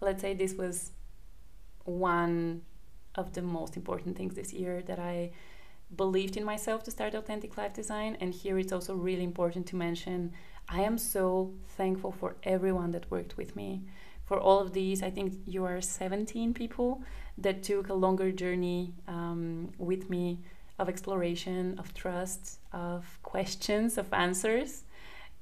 let's 0.00 0.20
say 0.20 0.34
this 0.34 0.54
was 0.54 0.90
one 1.84 2.62
of 3.14 3.32
the 3.32 3.42
most 3.42 3.76
important 3.76 4.16
things 4.16 4.34
this 4.34 4.52
year 4.52 4.82
that 4.82 4.98
I 4.98 5.30
believed 5.96 6.36
in 6.36 6.44
myself 6.44 6.82
to 6.84 6.90
start 6.90 7.14
authentic 7.14 7.56
life 7.56 7.74
design 7.74 8.16
and 8.20 8.34
here 8.34 8.58
it's 8.58 8.72
also 8.72 8.94
really 8.94 9.24
important 9.24 9.66
to 9.66 9.76
mention 9.76 10.32
i 10.68 10.80
am 10.80 10.98
so 10.98 11.52
thankful 11.76 12.12
for 12.12 12.36
everyone 12.42 12.90
that 12.90 13.10
worked 13.10 13.36
with 13.36 13.54
me. 13.56 13.82
For 14.24 14.38
all 14.40 14.60
of 14.60 14.72
these 14.72 15.02
i 15.02 15.10
think 15.10 15.34
you 15.46 15.64
are 15.64 15.80
17 15.80 16.54
people 16.54 17.02
that 17.38 17.62
took 17.62 17.88
a 17.88 17.94
longer 17.94 18.32
journey 18.32 18.94
um, 19.06 19.70
with 19.78 20.10
me 20.10 20.40
of 20.78 20.88
exploration 20.88 21.78
of 21.78 21.94
trust 21.94 22.58
of 22.72 23.18
questions 23.22 23.98
of 23.98 24.12
answers. 24.12 24.84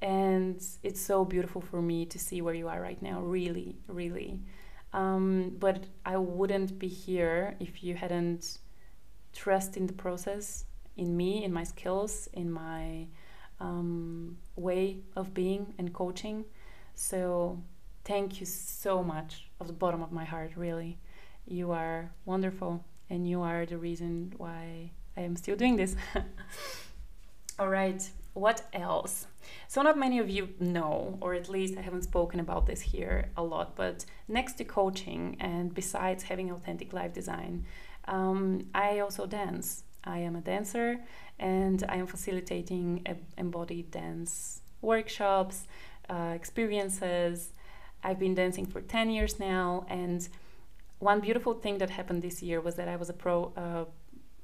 And 0.01 0.61
it's 0.83 1.01
so 1.01 1.25
beautiful 1.25 1.61
for 1.61 1.81
me 1.81 2.05
to 2.05 2.19
see 2.19 2.41
where 2.41 2.53
you 2.53 2.67
are 2.67 2.81
right 2.81 3.01
now 3.01 3.21
really 3.21 3.75
really. 3.87 4.39
Um, 4.93 5.55
but 5.59 5.83
i 6.05 6.15
wouldn't 6.15 6.79
be 6.79 6.87
here 6.87 7.55
if 7.59 7.83
you 7.83 7.95
hadn't 7.95 8.59
trust 9.35 9.77
in 9.77 9.85
the 9.85 9.93
process, 9.93 10.65
in 10.97 11.15
me, 11.15 11.43
in 11.43 11.53
my 11.53 11.63
skills, 11.63 12.27
in 12.33 12.51
my 12.51 13.07
um, 13.59 14.37
way 14.55 14.99
of 15.15 15.33
being 15.33 15.73
and 15.77 15.93
coaching. 15.93 16.45
So 16.95 17.61
thank 18.05 18.39
you 18.39 18.45
so 18.45 19.03
much 19.03 19.49
of 19.59 19.67
the 19.67 19.73
bottom 19.73 20.01
of 20.01 20.11
my 20.11 20.25
heart, 20.25 20.51
really. 20.55 20.97
You 21.45 21.71
are 21.71 22.11
wonderful 22.25 22.83
and 23.09 23.27
you 23.27 23.41
are 23.41 23.65
the 23.65 23.77
reason 23.77 24.33
why 24.37 24.91
I 25.15 25.21
am 25.21 25.35
still 25.35 25.55
doing 25.55 25.75
this. 25.75 25.95
All 27.59 27.69
right, 27.69 28.09
what 28.33 28.63
else? 28.73 29.27
So, 29.67 29.81
not 29.81 29.97
many 29.97 30.19
of 30.19 30.29
you 30.29 30.49
know, 30.59 31.17
or 31.21 31.33
at 31.33 31.47
least 31.47 31.77
I 31.77 31.81
haven't 31.81 32.03
spoken 32.03 32.39
about 32.39 32.65
this 32.65 32.81
here 32.81 33.29
a 33.37 33.43
lot, 33.43 33.75
but 33.75 34.05
next 34.27 34.53
to 34.53 34.65
coaching 34.65 35.37
and 35.39 35.73
besides 35.73 36.23
having 36.23 36.51
authentic 36.51 36.91
life 36.91 37.13
design, 37.13 37.65
um, 38.07 38.67
I 38.73 38.99
also 38.99 39.25
dance. 39.25 39.83
I 40.03 40.19
am 40.19 40.35
a 40.35 40.41
dancer 40.41 40.99
and 41.39 41.83
I 41.89 41.95
am 41.95 42.07
facilitating 42.07 43.05
embodied 43.37 43.91
dance 43.91 44.61
workshops, 44.81 45.67
uh, 46.09 46.33
experiences. 46.35 47.51
I've 48.03 48.19
been 48.19 48.35
dancing 48.35 48.65
for 48.65 48.81
10 48.81 49.09
years 49.09 49.39
now, 49.39 49.85
and 49.89 50.27
one 50.99 51.19
beautiful 51.19 51.53
thing 51.53 51.79
that 51.79 51.89
happened 51.89 52.21
this 52.21 52.43
year 52.43 52.61
was 52.61 52.75
that 52.75 52.87
I 52.87 52.95
was 52.95 53.09
a 53.09 53.13
pro, 53.13 53.51
uh, 53.57 53.85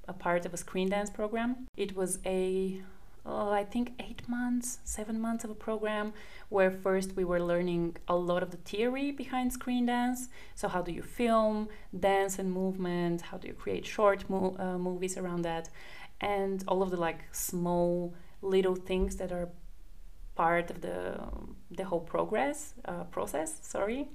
a 0.08 0.14
part 0.14 0.46
of 0.48 0.54
a 0.54 0.58
screen 0.58 0.90
dance 0.90 1.12
program. 1.12 1.68
It 1.78 1.96
was 1.96 2.20
a 2.26 2.82
oh, 3.26 3.52
I 3.52 3.64
think 3.64 3.94
eight 4.00 4.28
months, 4.28 4.80
seven 4.84 5.20
months 5.20 5.44
of 5.44 5.50
a 5.50 5.56
program 5.56 6.14
where 6.50 6.72
first 6.72 7.16
we 7.16 7.24
were 7.24 7.40
learning 7.42 7.98
a 8.08 8.16
lot 8.16 8.44
of 8.44 8.52
the 8.52 8.58
theory 8.58 9.12
behind 9.12 9.54
screen 9.54 9.86
dance. 9.86 10.30
So, 10.56 10.68
how 10.68 10.82
do 10.82 10.92
you 10.92 11.02
film 11.02 11.70
dance 11.98 12.40
and 12.40 12.52
movement? 12.52 13.22
How 13.22 13.38
do 13.38 13.48
you 13.48 13.54
create 13.54 13.86
short 13.86 14.30
mo- 14.30 14.56
uh, 14.60 14.78
movies 14.78 15.18
around 15.18 15.44
that? 15.44 15.70
And 16.20 16.64
all 16.68 16.82
of 16.84 16.92
the 16.92 16.98
like 16.98 17.22
small 17.32 18.14
little 18.42 18.76
things 18.76 19.16
that 19.18 19.32
are 19.32 19.50
part 20.36 20.70
of 20.72 20.82
the 20.82 21.20
the 21.70 21.84
whole 21.84 22.00
progress 22.00 22.74
uh, 22.86 23.04
process. 23.06 23.60
Sorry. 23.62 24.08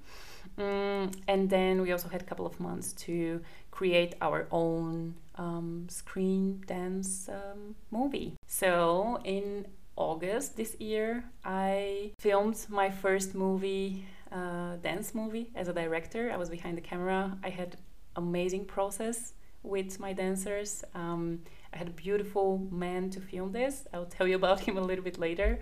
Mm, 0.58 1.12
and 1.28 1.50
then 1.50 1.82
we 1.82 1.92
also 1.92 2.08
had 2.08 2.22
a 2.22 2.24
couple 2.24 2.46
of 2.46 2.58
months 2.60 2.92
to 2.92 3.40
create 3.70 4.14
our 4.20 4.46
own 4.50 5.14
um, 5.38 5.86
screen 5.88 6.62
dance 6.66 7.28
um, 7.28 7.74
movie. 7.90 8.34
So 8.46 9.20
in 9.24 9.66
August 9.96 10.56
this 10.56 10.76
year, 10.78 11.24
I 11.44 12.12
filmed 12.18 12.58
my 12.68 12.90
first 12.90 13.34
movie, 13.34 14.06
uh, 14.30 14.76
dance 14.76 15.14
movie, 15.14 15.50
as 15.54 15.68
a 15.68 15.72
director. 15.72 16.30
I 16.30 16.36
was 16.36 16.50
behind 16.50 16.76
the 16.76 16.82
camera. 16.82 17.38
I 17.42 17.48
had 17.48 17.76
amazing 18.16 18.66
process 18.66 19.32
with 19.62 19.98
my 19.98 20.12
dancers. 20.12 20.84
Um, 20.94 21.40
I 21.72 21.78
had 21.78 21.88
a 21.88 21.92
beautiful 21.92 22.66
man 22.70 23.10
to 23.10 23.20
film 23.20 23.52
this. 23.52 23.86
I'll 23.92 24.06
tell 24.06 24.26
you 24.26 24.36
about 24.36 24.60
him 24.66 24.76
a 24.76 24.80
little 24.80 25.04
bit 25.04 25.18
later. 25.18 25.58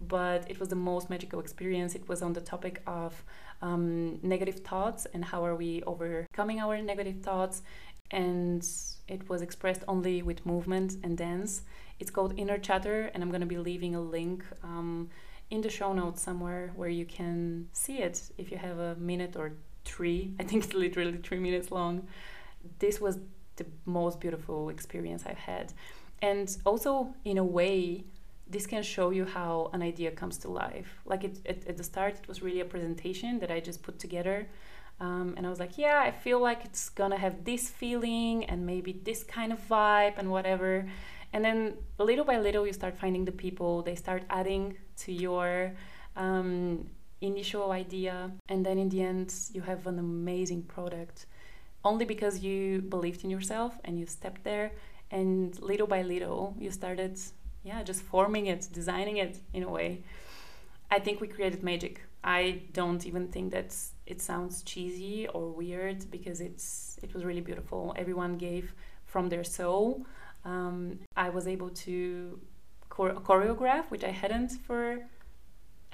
But 0.00 0.48
it 0.48 0.60
was 0.60 0.68
the 0.68 0.76
most 0.76 1.10
magical 1.10 1.40
experience. 1.40 1.96
It 1.96 2.08
was 2.08 2.22
on 2.22 2.32
the 2.32 2.40
topic 2.40 2.82
of 2.86 3.24
um, 3.60 4.20
negative 4.22 4.60
thoughts 4.60 5.06
and 5.12 5.24
how 5.24 5.44
are 5.44 5.56
we 5.56 5.82
overcoming 5.82 6.60
our 6.60 6.80
negative 6.80 7.20
thoughts 7.22 7.62
and 8.10 8.66
it 9.06 9.28
was 9.28 9.42
expressed 9.42 9.82
only 9.88 10.22
with 10.22 10.44
movement 10.46 10.96
and 11.02 11.16
dance. 11.16 11.62
It's 11.98 12.10
called 12.10 12.34
Inner 12.36 12.58
Chatter, 12.58 13.10
and 13.12 13.22
I'm 13.22 13.30
going 13.30 13.40
to 13.40 13.46
be 13.46 13.58
leaving 13.58 13.94
a 13.94 14.00
link 14.00 14.44
um, 14.62 15.10
in 15.50 15.60
the 15.60 15.70
show 15.70 15.92
notes 15.92 16.22
somewhere 16.22 16.72
where 16.76 16.88
you 16.88 17.04
can 17.04 17.68
see 17.72 17.98
it 17.98 18.22
if 18.38 18.50
you 18.50 18.58
have 18.58 18.78
a 18.78 18.94
minute 18.96 19.34
or 19.36 19.52
three. 19.84 20.34
I 20.40 20.44
think 20.44 20.64
it's 20.64 20.74
literally 20.74 21.18
three 21.18 21.38
minutes 21.40 21.70
long. 21.70 22.06
This 22.78 23.00
was 23.00 23.18
the 23.56 23.66
most 23.84 24.20
beautiful 24.20 24.68
experience 24.68 25.24
I've 25.26 25.38
had. 25.38 25.72
And 26.20 26.54
also, 26.64 27.14
in 27.24 27.38
a 27.38 27.44
way, 27.44 28.04
this 28.50 28.66
can 28.66 28.82
show 28.82 29.10
you 29.10 29.24
how 29.24 29.70
an 29.72 29.82
idea 29.82 30.10
comes 30.10 30.38
to 30.38 30.48
life. 30.48 30.98
Like 31.04 31.24
it, 31.24 31.38
it, 31.44 31.66
at 31.66 31.76
the 31.76 31.84
start, 31.84 32.14
it 32.14 32.28
was 32.28 32.42
really 32.42 32.60
a 32.60 32.64
presentation 32.64 33.38
that 33.40 33.50
I 33.50 33.60
just 33.60 33.82
put 33.82 33.98
together 33.98 34.48
um, 35.00 35.34
and 35.36 35.46
I 35.46 35.50
was 35.50 35.60
like, 35.60 35.78
yeah, 35.78 36.00
I 36.04 36.10
feel 36.10 36.40
like 36.40 36.64
it's 36.64 36.88
gonna 36.88 37.18
have 37.18 37.44
this 37.44 37.68
feeling 37.68 38.44
and 38.46 38.66
maybe 38.66 38.92
this 38.92 39.22
kind 39.22 39.52
of 39.52 39.60
vibe 39.68 40.14
and 40.18 40.30
whatever. 40.30 40.88
And 41.32 41.44
then 41.44 41.74
little 41.98 42.24
by 42.24 42.38
little, 42.38 42.66
you 42.66 42.72
start 42.72 42.96
finding 42.96 43.24
the 43.24 43.32
people, 43.32 43.82
they 43.82 43.94
start 43.94 44.24
adding 44.30 44.76
to 44.98 45.12
your 45.12 45.72
um, 46.16 46.88
initial 47.20 47.70
idea. 47.70 48.32
And 48.48 48.64
then 48.66 48.78
in 48.78 48.88
the 48.88 49.02
end, 49.02 49.32
you 49.52 49.60
have 49.62 49.86
an 49.86 49.98
amazing 49.98 50.62
product 50.62 51.26
only 51.84 52.04
because 52.04 52.40
you 52.40 52.82
believed 52.82 53.22
in 53.24 53.30
yourself 53.30 53.78
and 53.84 53.98
you 53.98 54.06
stepped 54.06 54.42
there. 54.42 54.72
And 55.10 55.58
little 55.62 55.86
by 55.86 56.02
little, 56.02 56.54
you 56.58 56.70
started, 56.70 57.18
yeah, 57.62 57.82
just 57.82 58.02
forming 58.02 58.46
it, 58.46 58.68
designing 58.72 59.18
it 59.18 59.38
in 59.52 59.62
a 59.62 59.68
way. 59.68 60.02
I 60.90 60.98
think 60.98 61.20
we 61.20 61.28
created 61.28 61.62
magic. 61.62 62.07
I 62.28 62.60
don't 62.74 63.06
even 63.06 63.28
think 63.28 63.52
that 63.52 63.74
it 64.04 64.20
sounds 64.20 64.62
cheesy 64.62 65.26
or 65.28 65.48
weird 65.48 66.10
because 66.10 66.42
it's 66.42 66.98
it 67.02 67.14
was 67.14 67.24
really 67.24 67.40
beautiful. 67.40 67.94
Everyone 67.96 68.36
gave 68.36 68.74
from 69.06 69.30
their 69.30 69.44
soul. 69.44 70.04
Um, 70.44 70.98
I 71.16 71.30
was 71.30 71.46
able 71.48 71.70
to 71.86 72.38
chore- 72.94 73.20
choreograph, 73.28 73.84
which 73.88 74.04
I 74.04 74.10
hadn't 74.10 74.52
for 74.66 74.98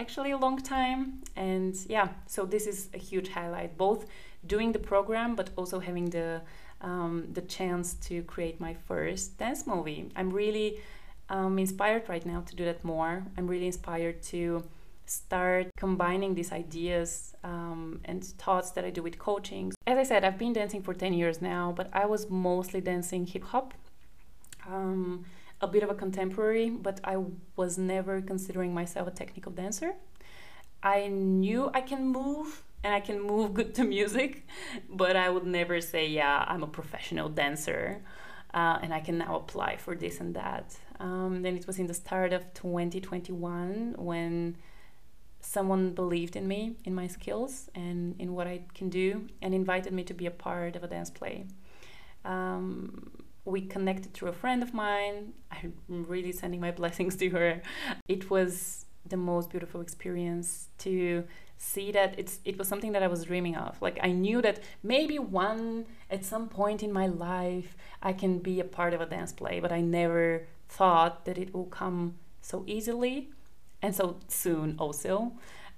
actually 0.00 0.32
a 0.32 0.36
long 0.36 0.58
time. 0.60 1.22
And 1.36 1.76
yeah, 1.88 2.08
so 2.26 2.44
this 2.44 2.66
is 2.66 2.88
a 2.92 2.98
huge 2.98 3.28
highlight. 3.28 3.78
Both 3.78 4.06
doing 4.44 4.72
the 4.72 4.80
program, 4.80 5.36
but 5.36 5.50
also 5.54 5.78
having 5.78 6.10
the 6.10 6.42
um, 6.80 7.28
the 7.32 7.42
chance 7.42 7.94
to 8.08 8.24
create 8.24 8.58
my 8.58 8.74
first 8.88 9.38
dance 9.38 9.68
movie. 9.68 10.10
I'm 10.16 10.30
really 10.30 10.80
um, 11.28 11.60
inspired 11.60 12.08
right 12.08 12.26
now 12.26 12.40
to 12.40 12.56
do 12.56 12.64
that 12.64 12.82
more. 12.82 13.22
I'm 13.36 13.46
really 13.46 13.66
inspired 13.66 14.20
to 14.34 14.64
start 15.06 15.70
combining 15.76 16.34
these 16.34 16.52
ideas 16.52 17.34
um, 17.44 18.00
and 18.04 18.24
thoughts 18.24 18.70
that 18.72 18.84
I 18.84 18.90
do 18.90 19.02
with 19.02 19.18
coaching. 19.18 19.72
As 19.86 19.98
I 19.98 20.02
said, 20.02 20.24
I've 20.24 20.38
been 20.38 20.52
dancing 20.52 20.82
for 20.82 20.94
10 20.94 21.12
years 21.12 21.42
now, 21.42 21.72
but 21.76 21.90
I 21.92 22.06
was 22.06 22.30
mostly 22.30 22.80
dancing 22.80 23.26
hip 23.26 23.44
hop, 23.44 23.74
um, 24.66 25.24
a 25.60 25.66
bit 25.66 25.82
of 25.82 25.90
a 25.90 25.94
contemporary, 25.94 26.70
but 26.70 27.00
I 27.04 27.18
was 27.56 27.78
never 27.78 28.20
considering 28.20 28.72
myself 28.72 29.08
a 29.08 29.10
technical 29.10 29.52
dancer. 29.52 29.94
I 30.82 31.08
knew 31.08 31.70
I 31.72 31.80
can 31.80 32.06
move 32.06 32.62
and 32.82 32.94
I 32.94 33.00
can 33.00 33.20
move 33.20 33.54
good 33.54 33.74
to 33.76 33.84
music, 33.84 34.46
but 34.88 35.16
I 35.16 35.30
would 35.30 35.46
never 35.46 35.80
say, 35.80 36.06
yeah, 36.06 36.44
I'm 36.46 36.62
a 36.62 36.66
professional 36.66 37.28
dancer. 37.28 38.02
Uh, 38.52 38.78
and 38.82 38.94
I 38.94 39.00
can 39.00 39.18
now 39.18 39.34
apply 39.34 39.78
for 39.78 39.96
this 39.96 40.20
and 40.20 40.36
that. 40.36 40.76
Um, 41.00 41.42
then 41.42 41.56
it 41.56 41.66
was 41.66 41.80
in 41.80 41.88
the 41.88 41.94
start 41.94 42.32
of 42.32 42.54
2021 42.54 43.96
when 43.98 44.56
someone 45.44 45.90
believed 45.90 46.36
in 46.36 46.48
me, 46.48 46.76
in 46.84 46.94
my 46.94 47.06
skills, 47.06 47.68
and 47.74 48.14
in 48.18 48.34
what 48.34 48.46
I 48.46 48.62
can 48.74 48.88
do, 48.88 49.28
and 49.42 49.54
invited 49.54 49.92
me 49.92 50.02
to 50.04 50.14
be 50.14 50.26
a 50.26 50.30
part 50.30 50.74
of 50.74 50.82
a 50.82 50.88
dance 50.88 51.10
play. 51.10 51.46
Um, 52.24 53.10
we 53.44 53.60
connected 53.60 54.14
through 54.14 54.30
a 54.30 54.32
friend 54.32 54.62
of 54.62 54.72
mine. 54.72 55.34
I'm 55.52 55.74
really 55.88 56.32
sending 56.32 56.60
my 56.60 56.70
blessings 56.80 57.16
to 57.16 57.28
her. 57.30 57.62
It 58.08 58.30
was 58.30 58.86
the 59.06 59.18
most 59.18 59.50
beautiful 59.50 59.82
experience 59.82 60.68
to 60.78 61.24
see 61.58 61.92
that 61.92 62.14
it's 62.18 62.40
it 62.44 62.58
was 62.58 62.66
something 62.66 62.92
that 62.92 63.02
I 63.02 63.06
was 63.06 63.24
dreaming 63.24 63.54
of. 63.54 63.80
Like 63.82 63.98
I 64.02 64.12
knew 64.12 64.40
that 64.40 64.60
maybe 64.82 65.18
one 65.18 65.84
at 66.10 66.24
some 66.24 66.48
point 66.48 66.82
in 66.82 66.90
my 66.90 67.06
life 67.06 67.76
I 68.02 68.14
can 68.14 68.38
be 68.38 68.60
a 68.60 68.64
part 68.64 68.94
of 68.94 69.02
a 69.02 69.06
dance 69.06 69.32
play, 69.32 69.60
but 69.60 69.70
I 69.70 69.82
never 69.82 70.46
thought 70.68 71.26
that 71.26 71.36
it 71.36 71.54
will 71.54 71.66
come 71.66 72.14
so 72.40 72.64
easily 72.66 73.30
and 73.84 73.94
so 73.94 74.16
soon 74.28 74.76
also. 74.78 75.32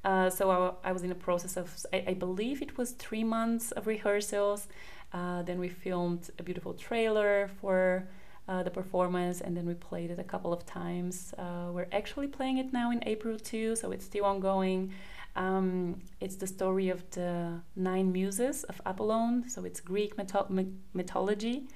Uh, 0.04 0.30
so 0.30 0.42
I, 0.84 0.90
I, 0.90 0.92
was 0.92 1.02
in 1.02 1.08
the 1.08 1.22
process 1.28 1.56
of, 1.56 1.68
I, 1.92 2.04
I, 2.08 2.14
believe 2.14 2.62
it 2.62 2.78
was 2.78 2.92
three 2.92 3.24
months 3.24 3.72
of 3.72 3.88
rehearsals. 3.88 4.68
Uh, 5.12 5.42
then 5.42 5.58
we 5.58 5.68
filmed 5.68 6.30
a 6.38 6.44
beautiful 6.44 6.72
trailer 6.74 7.50
for 7.60 8.06
uh, 8.48 8.62
the 8.62 8.70
performance, 8.70 9.40
and 9.40 9.56
then 9.56 9.66
we 9.66 9.74
played 9.74 10.12
it 10.12 10.20
a 10.20 10.24
couple 10.32 10.52
of 10.52 10.64
times. 10.64 11.34
Uh, 11.36 11.70
we're 11.72 11.88
actually 11.90 12.28
playing 12.28 12.58
it 12.58 12.72
now 12.72 12.92
in 12.92 13.02
April 13.06 13.36
too, 13.36 13.74
so 13.74 13.90
it's 13.90 14.04
still 14.04 14.24
ongoing. 14.24 14.92
Um, 15.34 16.00
it's 16.20 16.36
the 16.36 16.46
story 16.46 16.88
of 16.88 17.02
the 17.10 17.60
nine 17.74 18.12
muses 18.12 18.62
of 18.64 18.80
Apollon, 18.86 19.50
so 19.50 19.64
it's 19.64 19.80
Greek 19.80 20.16
mytho- 20.16 20.72
mythology. 20.94 21.66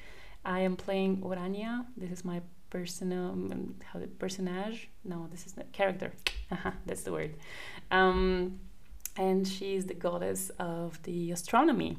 I 0.44 0.60
am 0.60 0.76
playing 0.76 1.22
Urania. 1.24 1.86
This 1.96 2.12
is 2.12 2.24
my 2.24 2.40
personal 2.70 3.30
um, 3.30 3.74
how 3.84 3.98
the 3.98 4.06
personage? 4.06 4.88
No 5.04 5.28
this 5.30 5.46
is 5.46 5.52
the 5.52 5.64
character. 5.64 6.12
That's 6.86 7.02
the 7.02 7.12
word. 7.12 7.34
Um, 7.90 8.60
and 9.16 9.46
she's 9.46 9.86
the 9.86 9.94
goddess 9.94 10.50
of 10.58 11.02
the 11.02 11.32
astronomy 11.32 11.98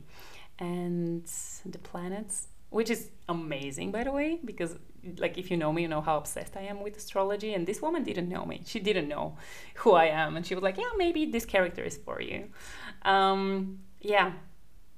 and 0.60 1.26
the 1.66 1.80
planets 1.80 2.48
which 2.70 2.90
is 2.90 3.10
amazing 3.28 3.92
by 3.92 4.04
the 4.04 4.12
way 4.12 4.40
because 4.46 4.78
like 5.18 5.38
if 5.38 5.52
you 5.52 5.58
know 5.58 5.74
me 5.74 5.82
you 5.82 5.88
know 5.88 6.02
how 6.02 6.18
obsessed 6.18 6.56
i 6.56 6.62
am 6.62 6.82
with 6.82 6.96
astrology 6.96 7.54
and 7.54 7.68
this 7.68 7.82
woman 7.82 8.04
didn't 8.04 8.30
know 8.30 8.46
me. 8.46 8.62
She 8.66 8.80
didn't 8.80 9.08
know 9.08 9.38
who 9.76 9.92
i 9.94 10.06
am 10.06 10.38
and 10.38 10.46
she 10.46 10.56
was 10.56 10.64
like 10.64 10.78
yeah 10.78 10.92
maybe 10.98 11.26
this 11.26 11.46
character 11.46 11.84
is 11.84 11.98
for 11.98 12.22
you. 12.22 12.50
Um, 13.04 13.80
yeah 14.00 14.34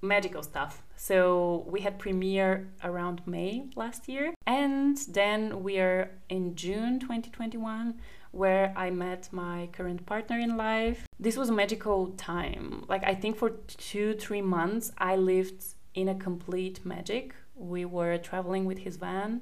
magical 0.02 0.44
stuff 0.44 0.84
So 0.96 1.66
we 1.68 1.82
had 1.82 2.00
premiere 2.00 2.70
around 2.84 3.22
May 3.26 3.70
last 3.76 4.08
year, 4.08 4.34
and 4.46 4.98
then 5.10 5.64
we 5.64 5.80
are 5.80 6.12
in 6.30 6.56
June 6.56 7.00
2021 7.00 7.96
where 8.32 8.74
I 8.76 8.90
met 8.90 9.30
my 9.32 9.70
current 9.74 10.06
partner 10.08 10.40
in 10.40 10.58
life. 10.58 11.06
This 11.20 11.38
was 11.38 11.50
a 11.50 11.54
magical 11.54 12.08
time. 12.18 12.84
Like 12.88 13.04
I 13.04 13.14
think 13.14 13.38
for 13.38 13.52
2-3 13.52 14.44
months 14.44 14.92
I 14.98 15.16
lived 15.16 15.64
in 15.94 16.10
a 16.10 16.16
complete 16.16 16.84
magic. 16.84 17.36
We 17.56 17.86
were 17.86 18.18
traveling 18.18 18.66
with 18.66 18.80
his 18.80 18.98
van, 18.98 19.42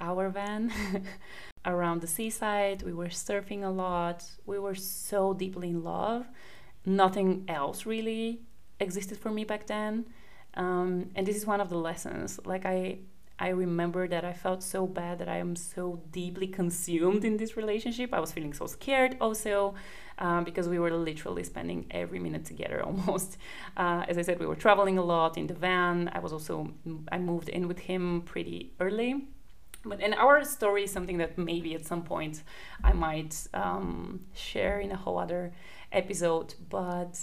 our 0.00 0.28
van. 0.28 0.72
around 1.64 2.00
the 2.00 2.06
seaside. 2.06 2.82
We 2.82 2.92
were 2.92 3.06
surfing 3.06 3.62
a 3.62 3.68
lot. 3.68 4.24
We 4.46 4.58
were 4.58 4.74
so 4.74 5.32
deeply 5.32 5.70
in 5.70 5.84
love. 5.84 6.26
Nothing 6.84 7.44
else 7.48 7.86
really 7.86 8.40
existed 8.80 9.18
for 9.18 9.30
me 9.30 9.44
back 9.44 9.66
then. 9.66 10.06
Um, 10.54 11.10
and 11.14 11.26
this 11.26 11.36
is 11.36 11.46
one 11.46 11.60
of 11.60 11.68
the 11.68 11.78
lessons. 11.78 12.40
Like 12.44 12.66
I, 12.66 12.98
I 13.38 13.48
remember 13.48 14.06
that 14.08 14.24
I 14.24 14.32
felt 14.32 14.62
so 14.62 14.86
bad 14.86 15.18
that 15.18 15.28
I 15.28 15.38
am 15.38 15.56
so 15.56 16.00
deeply 16.10 16.46
consumed 16.46 17.24
in 17.24 17.36
this 17.36 17.56
relationship. 17.56 18.12
I 18.12 18.20
was 18.20 18.32
feeling 18.32 18.52
so 18.52 18.66
scared 18.66 19.16
also 19.20 19.74
um, 20.18 20.44
because 20.44 20.68
we 20.68 20.78
were 20.78 20.90
literally 20.90 21.42
spending 21.42 21.86
every 21.90 22.18
minute 22.18 22.44
together 22.44 22.82
almost. 22.86 23.38
Uh, 23.76 24.04
as 24.08 24.18
I 24.18 24.22
said, 24.22 24.38
we 24.38 24.46
were 24.46 24.56
traveling 24.56 24.98
a 24.98 25.02
lot 25.02 25.36
in 25.36 25.46
the 25.46 25.54
van. 25.54 26.10
I 26.12 26.20
was 26.20 26.32
also 26.32 26.72
I 27.10 27.18
moved 27.18 27.48
in 27.48 27.68
with 27.68 27.80
him 27.80 28.22
pretty 28.22 28.72
early. 28.80 29.26
But 29.84 30.00
in 30.00 30.14
our 30.14 30.44
story 30.44 30.84
is 30.84 30.92
something 30.92 31.18
that 31.18 31.36
maybe 31.36 31.74
at 31.74 31.84
some 31.84 32.02
point 32.02 32.42
I 32.84 32.92
might 32.92 33.48
um, 33.52 34.20
share 34.32 34.78
in 34.78 34.92
a 34.92 34.96
whole 34.96 35.18
other 35.18 35.52
episode. 35.90 36.54
But 36.70 37.18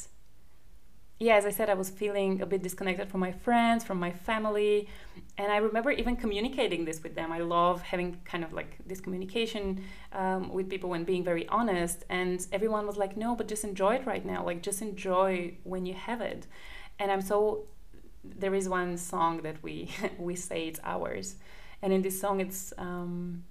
yeah, 1.19 1.35
as 1.35 1.45
I 1.45 1.49
said, 1.49 1.69
I 1.69 1.73
was 1.73 1.89
feeling 1.89 2.41
a 2.41 2.45
bit 2.45 2.63
disconnected 2.63 3.09
from 3.09 3.19
my 3.19 3.31
friends, 3.31 3.83
from 3.83 3.99
my 3.99 4.11
family. 4.11 4.88
And 5.38 5.51
I 5.51 5.57
remember 5.57 5.91
even 5.91 6.15
communicating 6.15 6.85
this 6.85 7.03
with 7.03 7.15
them. 7.15 7.31
I 7.31 7.39
love 7.39 7.81
having 7.81 8.19
kind 8.25 8.43
of 8.43 8.53
like 8.53 8.77
this 8.85 9.01
communication 9.01 9.83
um, 10.13 10.51
with 10.51 10.69
people 10.69 10.93
and 10.93 11.05
being 11.05 11.23
very 11.23 11.47
honest. 11.49 12.05
And 12.09 12.45
everyone 12.51 12.88
was 12.88 12.97
like, 12.97 13.17
no, 13.17 13.35
but 13.35 13.47
just 13.47 13.63
enjoy 13.63 13.95
it 13.95 14.05
right 14.05 14.25
now. 14.25 14.45
Like, 14.45 14.61
just 14.61 14.81
enjoy 14.81 15.55
when 15.63 15.85
you 15.85 15.93
have 15.93 16.21
it. 16.21 16.47
And 16.99 17.11
I'm 17.11 17.21
so, 17.21 17.65
there 18.23 18.55
is 18.55 18.69
one 18.69 18.97
song 18.97 19.41
that 19.43 19.61
we, 19.61 19.91
we 20.17 20.35
say 20.35 20.67
it's 20.67 20.79
ours 20.83 21.35
and 21.81 21.93
in 21.93 22.01
this 22.01 22.19
song 22.19 22.39
it's 22.39 22.73
um, 22.77 23.43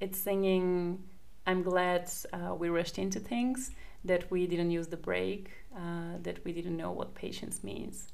it's 0.00 0.18
singing 0.18 1.02
i'm 1.46 1.62
glad 1.62 2.10
uh, 2.32 2.54
we 2.54 2.68
rushed 2.68 2.98
into 2.98 3.18
things 3.20 3.70
that 4.04 4.30
we 4.30 4.46
didn't 4.46 4.70
use 4.70 4.88
the 4.88 4.96
break 4.96 5.50
uh, 5.76 6.18
that 6.22 6.44
we 6.44 6.52
didn't 6.52 6.76
know 6.76 6.90
what 6.90 7.14
patience 7.14 7.62
means 7.62 8.08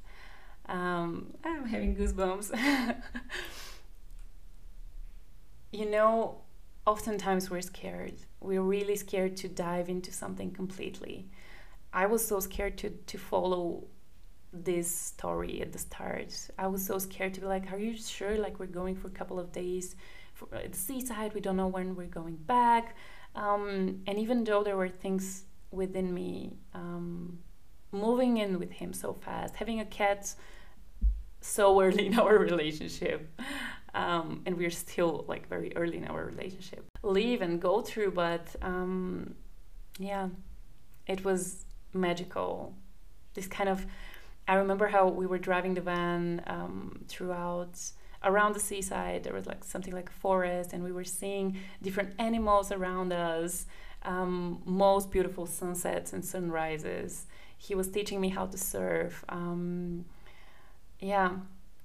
um, 0.67 1.33
i'm 1.45 1.67
having 1.67 1.95
goosebumps 1.97 2.51
you 5.73 5.89
know 5.89 6.39
oftentimes 6.87 7.51
we're 7.51 7.61
scared 7.61 8.15
we're 8.41 8.63
really 8.63 8.97
scared 8.97 9.37
to 9.37 9.49
dive 9.49 9.89
into 9.89 10.13
something 10.13 10.51
completely 10.51 11.29
i 11.93 12.07
was 12.07 12.27
so 12.27 12.41
scared 12.41 12.77
to 12.79 12.91
to 13.07 13.19
follow 13.19 13.85
this 14.53 14.91
story 14.91 15.61
at 15.61 15.73
the 15.73 15.79
start. 15.79 16.35
I 16.59 16.67
was 16.67 16.85
so 16.85 16.99
scared 16.99 17.35
to 17.35 17.41
be 17.41 17.47
like, 17.47 17.73
"Are 17.73 17.79
you 17.79 17.97
sure? 17.97 18.37
Like 18.37 18.59
we're 18.59 18.67
going 18.67 18.97
for 18.97 19.09
a 19.09 19.13
couple 19.13 19.39
of 19.39 19.53
days 19.53 19.97
for 20.35 20.49
uh, 20.55 20.61
the 20.71 20.77
seaside. 20.77 21.35
We 21.35 21.41
don't 21.41 21.57
know 21.57 21.69
when 21.69 21.95
we're 21.95 22.07
going 22.07 22.37
back." 22.37 22.97
Um, 23.35 24.03
and 24.07 24.19
even 24.19 24.45
though 24.45 24.65
there 24.65 24.77
were 24.77 24.89
things 24.89 25.45
within 25.71 26.13
me, 26.13 26.59
um, 26.75 27.39
moving 27.93 28.37
in 28.37 28.59
with 28.59 28.73
him 28.73 28.93
so 28.93 29.13
fast, 29.15 29.57
having 29.57 29.81
a 29.81 29.85
cat 29.85 30.35
so 31.41 31.81
early 31.81 32.07
in 32.07 32.19
our 32.25 32.39
relationship, 32.39 33.41
um, 33.95 34.43
and 34.47 34.57
we're 34.57 34.71
still 34.71 35.25
like 35.29 35.49
very 35.49 35.73
early 35.77 35.97
in 35.97 36.07
our 36.07 36.25
relationship, 36.25 36.85
leave 37.03 37.43
and 37.43 37.61
go 37.61 37.81
through. 37.81 38.13
But 38.13 38.55
um, 38.63 39.35
yeah, 39.99 40.29
it 41.07 41.25
was 41.25 41.65
magical. 41.93 42.75
This 43.35 43.47
kind 43.47 43.69
of 43.69 43.87
I 44.51 44.55
remember 44.55 44.89
how 44.89 45.07
we 45.09 45.27
were 45.27 45.39
driving 45.39 45.75
the 45.75 45.81
van 45.81 46.43
um, 46.49 47.05
throughout 47.07 47.81
around 48.25 48.55
the 48.55 48.61
seaside. 48.61 49.23
There 49.23 49.33
was 49.33 49.47
like 49.47 49.63
something 49.63 49.95
like 49.95 50.09
a 50.09 50.21
forest, 50.21 50.73
and 50.73 50.83
we 50.83 50.93
were 50.93 51.05
seeing 51.05 51.57
different 51.83 52.15
animals 52.19 52.73
around 52.73 53.13
us. 53.13 53.67
Um, 54.03 54.63
most 54.65 55.11
beautiful 55.11 55.47
sunsets 55.47 56.13
and 56.13 56.25
sunrises. 56.25 57.27
He 57.63 57.75
was 57.75 57.89
teaching 57.89 58.23
me 58.23 58.31
how 58.31 58.47
to 58.47 58.57
surf. 58.57 59.23
Um, 59.29 60.07
yeah, 60.99 61.33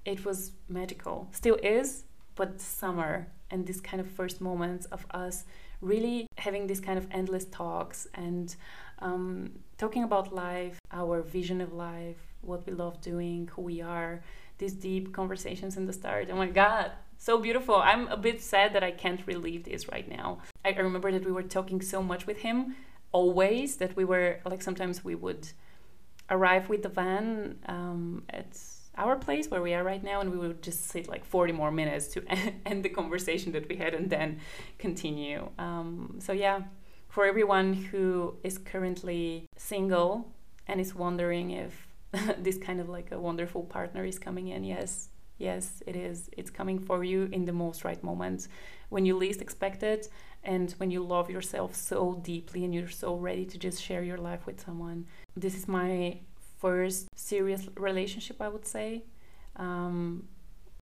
it 0.06 0.24
was 0.24 0.52
magical. 0.70 1.28
Still 1.32 1.58
is, 1.62 2.04
but 2.34 2.62
summer 2.62 3.28
and 3.50 3.66
this 3.66 3.78
kind 3.78 4.00
of 4.00 4.10
first 4.10 4.40
moments 4.40 4.86
of 4.86 5.04
us 5.10 5.44
really 5.82 6.26
having 6.38 6.66
these 6.66 6.80
kind 6.80 6.98
of 6.98 7.06
endless 7.10 7.44
talks 7.44 8.08
and 8.14 8.56
um, 9.00 9.52
talking 9.76 10.02
about 10.02 10.34
life, 10.34 10.78
our 10.92 11.20
vision 11.20 11.60
of 11.60 11.74
life, 11.74 12.16
what 12.40 12.66
we 12.66 12.72
love 12.72 13.02
doing, 13.02 13.48
who 13.52 13.60
we 13.60 13.82
are, 13.82 14.22
these 14.56 14.72
deep 14.72 15.12
conversations 15.12 15.76
in 15.76 15.84
the 15.84 15.92
start. 15.92 16.28
Oh 16.32 16.36
my 16.36 16.48
God, 16.48 16.92
so 17.18 17.38
beautiful. 17.38 17.76
I'm 17.76 18.08
a 18.08 18.16
bit 18.16 18.42
sad 18.42 18.72
that 18.72 18.82
I 18.82 18.92
can't 18.92 19.20
relive 19.26 19.64
this 19.64 19.90
right 19.90 20.08
now. 20.08 20.38
I 20.64 20.70
remember 20.70 21.12
that 21.12 21.26
we 21.26 21.32
were 21.32 21.42
talking 21.42 21.82
so 21.82 22.02
much 22.02 22.26
with 22.26 22.38
him 22.38 22.76
always 23.12 23.76
that 23.76 23.96
we 23.96 24.04
were 24.04 24.40
like 24.44 24.62
sometimes 24.62 25.04
we 25.04 25.14
would 25.14 25.48
arrive 26.30 26.68
with 26.68 26.82
the 26.82 26.88
van 26.88 27.58
um, 27.66 28.22
at 28.30 28.58
our 28.96 29.16
place 29.16 29.50
where 29.50 29.60
we 29.60 29.74
are 29.74 29.84
right 29.84 30.02
now 30.02 30.20
and 30.20 30.30
we 30.30 30.38
would 30.38 30.62
just 30.62 30.86
sit 30.86 31.06
like 31.08 31.24
40 31.24 31.52
more 31.52 31.70
minutes 31.70 32.08
to 32.08 32.22
end 32.66 32.82
the 32.82 32.88
conversation 32.88 33.52
that 33.52 33.68
we 33.68 33.76
had 33.76 33.94
and 33.94 34.08
then 34.08 34.40
continue 34.78 35.48
um, 35.58 36.16
so 36.18 36.32
yeah 36.32 36.62
for 37.08 37.24
everyone 37.24 37.72
who 37.72 38.36
is 38.42 38.58
currently 38.58 39.46
single 39.56 40.32
and 40.66 40.80
is 40.80 40.94
wondering 40.94 41.50
if 41.50 41.86
this 42.38 42.58
kind 42.58 42.80
of 42.80 42.88
like 42.88 43.12
a 43.12 43.18
wonderful 43.18 43.62
partner 43.62 44.04
is 44.04 44.18
coming 44.18 44.48
in. 44.48 44.64
Yes, 44.64 45.08
yes, 45.38 45.82
it 45.86 45.96
is. 45.96 46.28
It's 46.36 46.50
coming 46.50 46.78
for 46.78 47.04
you 47.04 47.28
in 47.32 47.44
the 47.44 47.52
most 47.52 47.84
right 47.84 48.02
moment 48.02 48.48
when 48.88 49.04
you 49.04 49.16
least 49.16 49.42
expect 49.42 49.82
it 49.82 50.08
and 50.44 50.72
when 50.72 50.90
you 50.90 51.02
love 51.02 51.30
yourself 51.30 51.74
so 51.74 52.20
deeply 52.22 52.64
and 52.64 52.74
you're 52.74 52.88
so 52.88 53.16
ready 53.16 53.44
to 53.46 53.58
just 53.58 53.82
share 53.82 54.02
your 54.02 54.18
life 54.18 54.46
with 54.46 54.60
someone. 54.60 55.06
This 55.36 55.54
is 55.54 55.68
my 55.68 56.18
first 56.58 57.08
serious 57.14 57.68
relationship, 57.76 58.40
I 58.40 58.48
would 58.48 58.66
say. 58.66 59.04
Um, 59.56 60.28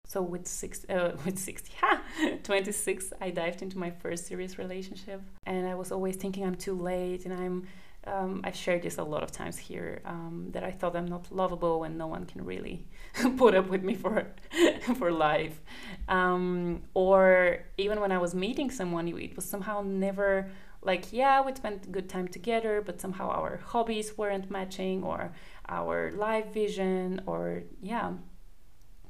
so 0.06 0.22
with 0.22 0.46
six, 0.46 0.84
uh, 0.88 1.16
with 1.24 1.38
60, 1.38 1.72
ha, 1.80 2.02
26, 2.42 3.12
I 3.20 3.30
dived 3.30 3.62
into 3.62 3.78
my 3.78 3.90
first 3.90 4.26
serious 4.26 4.58
relationship, 4.58 5.22
and 5.44 5.66
I 5.66 5.74
was 5.74 5.90
always 5.90 6.16
thinking 6.16 6.44
I'm 6.44 6.54
too 6.54 6.78
late, 6.78 7.24
and 7.24 7.34
I'm 7.34 7.66
um, 8.06 8.42
I've 8.44 8.56
shared 8.56 8.82
this 8.82 8.98
a 8.98 9.02
lot 9.02 9.22
of 9.22 9.32
times 9.32 9.56
here 9.56 10.02
um, 10.04 10.48
that 10.52 10.62
I 10.62 10.70
thought 10.70 10.94
I'm 10.94 11.06
not 11.06 11.32
lovable 11.32 11.84
and 11.84 11.96
no 11.96 12.06
one 12.06 12.26
can 12.26 12.44
really 12.44 12.86
put 13.36 13.54
up 13.54 13.68
with 13.68 13.82
me 13.82 13.94
for 13.94 14.26
for 14.98 15.10
life. 15.10 15.60
Um, 16.08 16.82
or 16.92 17.60
even 17.78 18.00
when 18.00 18.12
I 18.12 18.18
was 18.18 18.34
meeting 18.34 18.70
someone, 18.70 19.08
it 19.08 19.36
was 19.36 19.44
somehow 19.44 19.82
never 19.82 20.50
like 20.84 21.12
yeah 21.12 21.40
we 21.40 21.54
spent 21.54 21.90
good 21.90 22.08
time 22.08 22.28
together, 22.28 22.82
but 22.84 23.00
somehow 23.00 23.28
our 23.30 23.60
hobbies 23.64 24.16
weren't 24.16 24.50
matching 24.50 25.02
or 25.02 25.32
our 25.68 26.12
life 26.12 26.52
vision 26.52 27.22
or 27.26 27.64
yeah. 27.82 28.12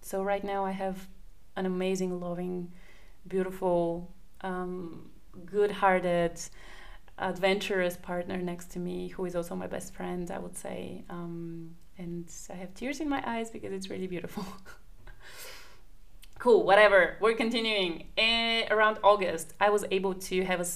So 0.01 0.23
right 0.23 0.45
now 0.45 0.65
I 0.65 0.71
have 0.71 1.09
an 1.57 1.67
amazing, 1.67 2.21
loving, 2.21 2.73
beautiful, 3.27 4.13
um, 4.43 5.11
good-hearted 5.47 6.41
adventurous 7.19 7.97
partner 7.97 8.39
next 8.39 8.71
to 8.73 8.79
me 8.79 9.09
who 9.09 9.25
is 9.25 9.37
also 9.37 9.55
my 9.55 9.67
best 9.67 9.95
friend, 9.95 10.31
I 10.31 10.39
would 10.39 10.57
say. 10.57 11.05
Um, 11.09 11.75
and 11.97 12.31
I 12.51 12.55
have 12.55 12.75
tears 12.75 13.01
in 13.01 13.09
my 13.09 13.23
eyes 13.25 13.51
because 13.51 13.73
it's 13.73 13.89
really 13.89 14.07
beautiful. 14.07 14.45
cool, 16.45 16.63
whatever. 16.63 17.17
We're 17.21 17.37
continuing. 17.37 18.05
Uh, 18.19 18.65
around 18.71 18.99
August, 19.03 19.55
I 19.63 19.71
was 19.71 19.87
able 19.91 20.13
to 20.29 20.45
have 20.45 20.61
a, 20.61 20.67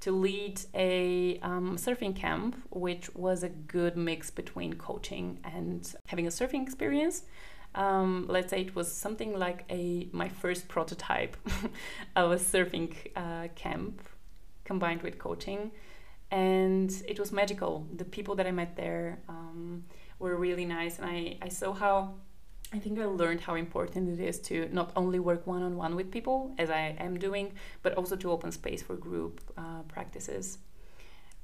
to 0.00 0.12
lead 0.12 0.60
a 0.74 1.38
um, 1.40 1.76
surfing 1.76 2.14
camp, 2.14 2.62
which 2.68 3.06
was 3.14 3.42
a 3.42 3.48
good 3.48 3.96
mix 3.96 4.30
between 4.30 4.74
coaching 4.74 5.38
and 5.42 5.80
having 6.08 6.26
a 6.26 6.28
surfing 6.28 6.62
experience. 6.62 7.22
Um, 7.74 8.26
let's 8.28 8.50
say 8.50 8.60
it 8.60 8.76
was 8.76 8.92
something 8.92 9.38
like 9.38 9.64
a 9.70 10.08
my 10.12 10.28
first 10.28 10.68
prototype 10.68 11.38
of 12.16 12.30
a 12.32 12.36
surfing 12.36 12.90
uh, 13.16 13.48
camp 13.54 14.02
combined 14.64 15.00
with 15.02 15.18
coaching. 15.18 15.70
And 16.30 16.90
it 17.08 17.18
was 17.18 17.32
magical. 17.32 17.86
The 17.96 18.04
people 18.04 18.34
that 18.34 18.46
I 18.46 18.50
met 18.50 18.76
there 18.76 19.20
um, 19.30 19.84
were 20.18 20.36
really 20.36 20.66
nice. 20.66 20.98
And 20.98 21.08
I, 21.08 21.38
I 21.40 21.48
saw 21.48 21.72
how, 21.72 22.16
I 22.74 22.80
think 22.80 22.98
I 22.98 23.04
learned 23.04 23.40
how 23.40 23.54
important 23.54 24.18
it 24.18 24.20
is 24.20 24.40
to 24.48 24.68
not 24.72 24.90
only 24.96 25.20
work 25.20 25.46
one 25.46 25.62
on 25.62 25.76
one 25.76 25.94
with 25.94 26.10
people, 26.10 26.52
as 26.58 26.70
I 26.70 26.96
am 26.98 27.16
doing, 27.16 27.52
but 27.84 27.94
also 27.94 28.16
to 28.16 28.32
open 28.32 28.50
space 28.50 28.82
for 28.82 28.96
group 28.96 29.40
uh, 29.56 29.82
practices. 29.86 30.58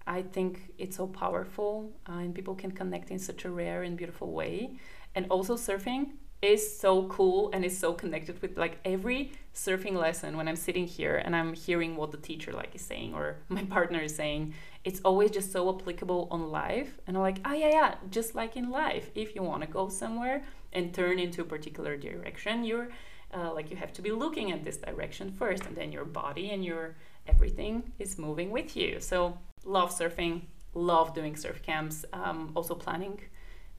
I 0.08 0.22
think 0.22 0.72
it's 0.76 0.96
so 0.96 1.06
powerful 1.06 1.92
uh, 2.08 2.14
and 2.14 2.34
people 2.34 2.56
can 2.56 2.72
connect 2.72 3.12
in 3.12 3.20
such 3.20 3.44
a 3.44 3.50
rare 3.50 3.84
and 3.84 3.96
beautiful 3.96 4.32
way. 4.32 4.72
And 5.14 5.26
also, 5.30 5.56
surfing 5.56 6.14
is 6.42 6.78
so 6.78 7.04
cool 7.04 7.50
and 7.52 7.64
is 7.64 7.76
so 7.76 7.92
connected 7.92 8.40
with 8.40 8.56
like 8.56 8.78
every 8.84 9.32
surfing 9.54 9.94
lesson 9.94 10.36
when 10.36 10.48
I'm 10.48 10.56
sitting 10.56 10.86
here 10.86 11.16
and 11.16 11.36
I'm 11.36 11.52
hearing 11.52 11.96
what 11.96 12.12
the 12.12 12.16
teacher 12.16 12.52
like 12.52 12.74
is 12.74 12.80
saying 12.80 13.14
or 13.14 13.36
my 13.48 13.64
partner 13.64 14.00
is 14.00 14.14
saying 14.14 14.54
it's 14.84 15.00
always 15.04 15.30
just 15.30 15.52
so 15.52 15.74
applicable 15.74 16.28
on 16.30 16.50
life. 16.50 16.98
And 17.06 17.16
I'm 17.16 17.22
like 17.22 17.40
oh 17.44 17.52
yeah 17.52 17.68
yeah 17.68 17.94
just 18.10 18.34
like 18.34 18.56
in 18.56 18.70
life. 18.70 19.10
If 19.14 19.34
you 19.34 19.42
want 19.42 19.62
to 19.62 19.68
go 19.68 19.88
somewhere 19.88 20.44
and 20.72 20.94
turn 20.94 21.18
into 21.18 21.42
a 21.42 21.44
particular 21.44 21.96
direction 21.96 22.64
you're 22.64 22.88
uh, 23.34 23.52
like 23.52 23.70
you 23.70 23.76
have 23.76 23.92
to 23.92 24.02
be 24.02 24.10
looking 24.10 24.50
at 24.50 24.64
this 24.64 24.78
direction 24.78 25.30
first 25.32 25.64
and 25.66 25.76
then 25.76 25.92
your 25.92 26.04
body 26.04 26.50
and 26.50 26.64
your 26.64 26.96
everything 27.28 27.92
is 27.98 28.18
moving 28.18 28.50
with 28.50 28.76
you. 28.76 28.98
So 29.00 29.38
love 29.64 29.90
surfing 29.96 30.42
love 30.74 31.14
doing 31.14 31.36
surf 31.36 31.62
camps 31.62 32.04
um, 32.12 32.52
also 32.54 32.74
planning 32.74 33.20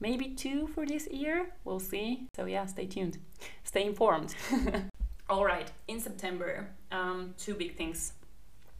maybe 0.02 0.26
two 0.44 0.66
for 0.74 0.84
this 0.84 1.06
year. 1.06 1.46
We'll 1.64 1.86
see. 1.92 2.26
So, 2.36 2.44
yeah, 2.44 2.66
stay 2.66 2.86
tuned, 2.86 3.18
stay 3.64 3.84
informed. 3.86 4.34
All 5.30 5.44
right, 5.46 5.70
in 5.88 6.00
September, 6.00 6.68
um, 6.90 7.34
two 7.38 7.54
big 7.54 7.76
things 7.76 8.12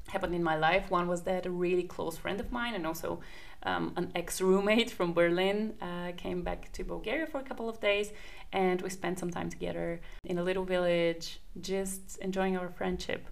happened 0.08 0.34
in 0.34 0.42
my 0.42 0.56
life. 0.56 0.90
One 0.90 1.06
was 1.06 1.22
that 1.22 1.46
a 1.46 1.50
really 1.50 1.84
close 1.84 2.18
friend 2.18 2.38
of 2.40 2.50
mine 2.50 2.74
and 2.74 2.84
also 2.86 3.20
um, 3.62 3.92
an 3.96 4.10
ex 4.14 4.40
roommate 4.40 4.90
from 4.90 5.14
Berlin 5.14 5.74
uh, 5.80 6.10
came 6.16 6.42
back 6.42 6.70
to 6.72 6.84
Bulgaria 6.84 7.26
for 7.26 7.38
a 7.38 7.44
couple 7.44 7.68
of 7.68 7.80
days 7.80 8.12
and 8.52 8.82
we 8.82 8.90
spent 8.90 9.18
some 9.20 9.30
time 9.30 9.48
together 9.48 10.00
in 10.24 10.38
a 10.38 10.42
little 10.42 10.64
village, 10.64 11.40
just 11.60 12.18
enjoying 12.18 12.56
our 12.56 12.68
friendship. 12.68 13.28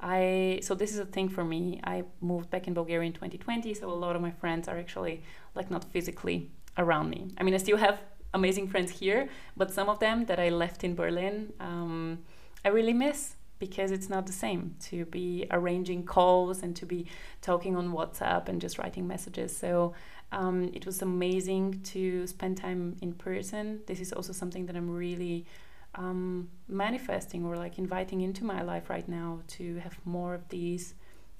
I 0.00 0.60
so 0.62 0.74
this 0.74 0.92
is 0.92 0.98
a 0.98 1.04
thing 1.04 1.28
for 1.28 1.44
me. 1.44 1.80
I 1.84 2.04
moved 2.20 2.48
back 2.50 2.66
in 2.68 2.74
Bulgaria 2.74 3.06
in 3.06 3.12
2020, 3.12 3.74
so 3.74 3.90
a 3.90 3.98
lot 4.04 4.16
of 4.16 4.22
my 4.22 4.30
friends 4.30 4.68
are 4.68 4.78
actually 4.78 5.22
like 5.54 5.70
not 5.70 5.84
physically 5.92 6.50
around 6.78 7.10
me. 7.10 7.28
I 7.38 7.42
mean, 7.42 7.54
I 7.54 7.58
still 7.58 7.76
have 7.76 8.00
amazing 8.34 8.68
friends 8.68 8.90
here, 8.90 9.28
but 9.56 9.70
some 9.70 9.88
of 9.88 9.98
them 9.98 10.26
that 10.26 10.38
I 10.40 10.48
left 10.48 10.84
in 10.84 10.94
Berlin, 10.94 11.52
um, 11.60 12.20
I 12.64 12.68
really 12.68 12.92
miss 12.92 13.36
because 13.58 13.92
it's 13.92 14.08
not 14.08 14.26
the 14.26 14.32
same 14.32 14.74
to 14.80 15.04
be 15.04 15.46
arranging 15.52 16.04
calls 16.04 16.62
and 16.62 16.74
to 16.74 16.84
be 16.84 17.06
talking 17.42 17.76
on 17.76 17.92
WhatsApp 17.92 18.48
and 18.48 18.60
just 18.60 18.78
writing 18.78 19.06
messages. 19.06 19.56
So 19.56 19.94
um, 20.32 20.70
it 20.74 20.84
was 20.84 21.00
amazing 21.02 21.80
to 21.94 22.26
spend 22.26 22.56
time 22.56 22.96
in 23.02 23.12
person. 23.12 23.80
This 23.86 24.00
is 24.00 24.12
also 24.12 24.32
something 24.32 24.66
that 24.66 24.74
I'm 24.74 24.90
really 24.90 25.46
um, 25.94 26.48
manifesting 26.68 27.44
or 27.44 27.56
like 27.56 27.78
inviting 27.78 28.22
into 28.22 28.44
my 28.44 28.62
life 28.62 28.90
right 28.90 29.08
now 29.08 29.40
to 29.48 29.76
have 29.76 29.96
more 30.04 30.34
of 30.34 30.48
these 30.48 30.94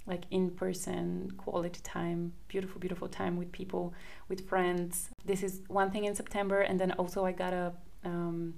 like 0.07 0.25
in 0.31 0.51
person 0.51 1.31
quality 1.37 1.81
time 1.83 2.33
beautiful 2.49 2.81
beautiful 2.81 3.09
time 3.09 3.37
with 3.37 3.51
people 3.53 3.95
with 4.29 4.49
friends 4.49 5.11
this 5.25 5.43
is 5.43 5.61
one 5.69 5.91
thing 5.91 6.05
in 6.05 6.15
september 6.15 6.61
and 6.61 6.81
then 6.81 6.93
also 6.93 7.25
i 7.25 7.33
got 7.33 7.53
a 7.53 7.73
um, 8.05 8.55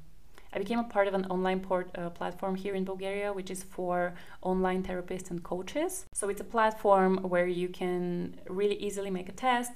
I 0.55 0.59
became 0.59 0.79
a 0.79 0.85
part 0.85 1.09
of 1.09 1.15
an 1.15 1.25
online 1.27 1.59
port, 1.59 1.91
uh, 1.99 2.11
platform 2.11 2.55
here 2.55 2.77
in 2.77 2.85
Bulgaria, 2.85 3.33
which 3.33 3.51
is 3.51 3.65
for 3.65 4.15
online 4.41 4.85
therapists 4.85 5.31
and 5.33 5.43
coaches. 5.43 6.07
So 6.13 6.29
it's 6.29 6.41
a 6.41 6.45
platform 6.45 7.19
where 7.25 7.49
you 7.49 7.69
can 7.69 8.37
really 8.49 8.77
easily 8.77 9.11
make 9.11 9.29
a 9.29 9.33
test 9.33 9.73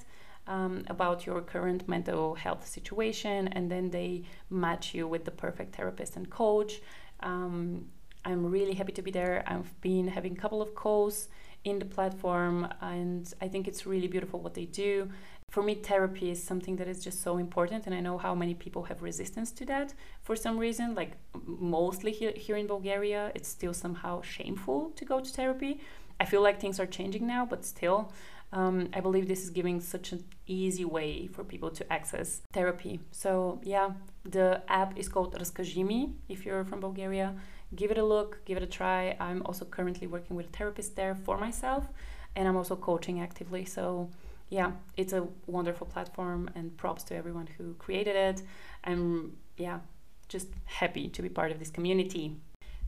um, 0.47 0.85
about 0.87 1.25
your 1.25 1.41
current 1.41 1.87
mental 1.89 2.33
health 2.35 2.65
situation, 2.65 3.49
and 3.49 3.69
then 3.69 3.89
they 3.89 4.23
match 4.49 4.93
you 4.93 5.05
with 5.05 5.25
the 5.25 5.31
perfect 5.31 5.75
therapist 5.75 6.15
and 6.15 6.29
coach. 6.29 6.81
Um, 7.19 7.89
I'm 8.23 8.45
really 8.45 8.73
happy 8.73 8.93
to 8.93 9.01
be 9.01 9.11
there. 9.11 9.43
I've 9.47 9.79
been 9.81 10.07
having 10.07 10.33
a 10.33 10.39
couple 10.43 10.61
of 10.61 10.75
calls 10.75 11.27
in 11.63 11.79
the 11.79 11.85
platform 11.85 12.67
and 12.81 13.33
i 13.41 13.47
think 13.47 13.67
it's 13.67 13.85
really 13.85 14.07
beautiful 14.07 14.39
what 14.39 14.53
they 14.53 14.65
do. 14.65 15.09
For 15.49 15.63
me 15.63 15.73
therapy 15.73 16.29
is 16.29 16.43
something 16.43 16.75
that 16.75 16.87
is 16.87 17.03
just 17.03 17.23
so 17.23 17.37
important 17.37 17.85
and 17.87 17.95
i 17.95 17.99
know 17.99 18.17
how 18.17 18.33
many 18.35 18.53
people 18.53 18.83
have 18.83 19.01
resistance 19.01 19.51
to 19.53 19.65
that 19.65 19.93
for 20.21 20.35
some 20.35 20.57
reason 20.57 20.93
like 20.93 21.13
mostly 21.45 22.11
here, 22.11 22.33
here 22.35 22.57
in 22.57 22.67
bulgaria 22.67 23.31
it's 23.33 23.49
still 23.49 23.73
somehow 23.73 24.21
shameful 24.21 24.91
to 24.95 25.05
go 25.05 25.19
to 25.19 25.29
therapy. 25.29 25.79
I 26.21 26.25
feel 26.25 26.41
like 26.41 26.59
things 26.59 26.79
are 26.79 26.85
changing 26.85 27.25
now 27.25 27.45
but 27.45 27.65
still 27.65 28.11
um, 28.51 28.89
I 28.93 28.99
believe 28.99 29.27
this 29.27 29.43
is 29.43 29.51
giving 29.51 29.79
such 29.79 30.11
an 30.11 30.23
easy 30.47 30.85
way 30.85 31.27
for 31.27 31.43
people 31.43 31.69
to 31.69 31.93
access 31.93 32.41
therapy. 32.51 32.99
So, 33.11 33.61
yeah, 33.63 33.91
the 34.25 34.63
app 34.67 34.97
is 34.97 35.07
called 35.07 35.37
Raskazhimi 35.37 36.13
if 36.27 36.45
you're 36.45 36.65
from 36.65 36.79
Bulgaria 36.79 37.35
give 37.75 37.91
it 37.91 37.97
a 37.97 38.03
look, 38.03 38.39
give 38.45 38.57
it 38.57 38.63
a 38.63 38.67
try. 38.67 39.15
I'm 39.19 39.41
also 39.45 39.65
currently 39.65 40.07
working 40.07 40.35
with 40.35 40.47
a 40.47 40.49
therapist 40.49 40.95
there 40.95 41.15
for 41.15 41.37
myself, 41.37 41.87
and 42.35 42.47
I'm 42.47 42.55
also 42.55 42.75
coaching 42.75 43.21
actively. 43.21 43.65
So, 43.65 44.09
yeah, 44.49 44.71
it's 44.97 45.13
a 45.13 45.27
wonderful 45.47 45.87
platform, 45.87 46.49
and 46.55 46.75
props 46.77 47.03
to 47.03 47.15
everyone 47.15 47.47
who 47.57 47.73
created 47.75 48.15
it. 48.15 48.41
I'm, 48.83 49.37
yeah, 49.57 49.79
just 50.27 50.47
happy 50.65 51.07
to 51.09 51.21
be 51.21 51.29
part 51.29 51.51
of 51.51 51.59
this 51.59 51.69
community. 51.69 52.37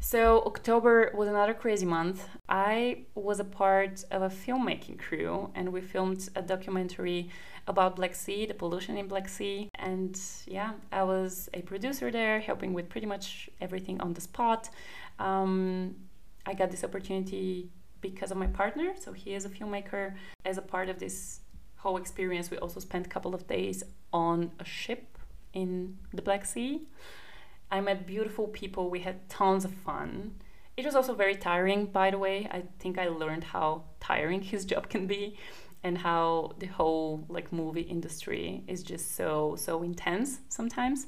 So, 0.04 0.42
October 0.48 1.12
was 1.14 1.28
another 1.28 1.54
crazy 1.54 1.86
month. 1.86 2.28
I 2.50 3.06
was 3.14 3.40
a 3.40 3.44
part 3.44 4.04
of 4.10 4.24
a 4.24 4.30
filmmaking 4.30 4.98
crew, 4.98 5.52
and 5.54 5.72
we 5.72 5.80
filmed 5.80 6.28
a 6.36 6.42
documentary 6.42 7.30
about 7.68 7.98
Black 7.98 8.16
Sea, 8.16 8.48
the 8.48 8.56
pollution 8.56 8.98
in 8.98 9.08
Black 9.08 9.30
Sea. 9.30 9.70
And 9.76 10.20
yeah, 10.48 10.72
I 10.92 11.04
was 11.04 11.50
a 11.54 11.62
producer 11.62 12.10
there, 12.10 12.40
helping 12.40 12.74
with 12.74 12.90
pretty 12.90 13.06
much 13.06 13.48
everything 13.62 14.02
on 14.02 14.14
the 14.14 14.22
spot. 14.22 14.72
Um, 15.20 15.96
I 16.48 16.56
got 16.56 16.72
this 16.72 16.84
opportunity 16.84 17.70
because 18.02 18.32
of 18.32 18.38
my 18.38 18.48
partner. 18.48 18.94
So 19.00 19.14
he 19.14 19.36
is 19.36 19.46
a 19.46 19.50
filmmaker. 19.50 20.16
As 20.46 20.58
a 20.58 20.64
part 20.64 20.90
of 20.90 20.98
this 20.98 21.42
whole 21.76 21.98
experience, 21.98 22.50
we 22.50 22.58
also 22.58 22.80
spent 22.80 23.06
a 23.06 23.10
couple 23.10 23.36
of 23.36 23.46
days 23.46 23.84
on 24.12 24.52
a 24.60 24.66
ship 24.66 25.20
in 25.54 26.00
the 26.12 26.24
Black 26.24 26.44
Sea. 26.44 26.88
I 27.72 27.80
met 27.82 28.06
beautiful 28.06 28.48
people. 28.48 28.90
We 28.90 29.00
had 29.00 29.30
tons 29.30 29.66
of 29.66 29.74
fun. 29.74 30.36
It 30.78 30.86
was 30.86 30.96
also 30.96 31.14
very 31.14 31.36
tiring, 31.36 31.86
by 31.86 32.12
the 32.12 32.18
way. 32.18 32.48
I 32.52 32.64
think 32.80 32.98
I 32.98 33.08
learned 33.08 33.46
how 33.46 33.84
tiring 34.00 34.42
his 34.54 34.66
job 34.66 34.90
can 34.90 35.08
be 35.08 35.38
and 35.84 35.98
how 35.98 36.54
the 36.60 36.68
whole 36.68 37.26
like 37.28 37.52
movie 37.52 37.82
industry 37.82 38.64
is 38.68 38.84
just 38.84 39.16
so 39.16 39.56
so 39.58 39.84
intense 39.84 40.40
sometimes 40.50 41.08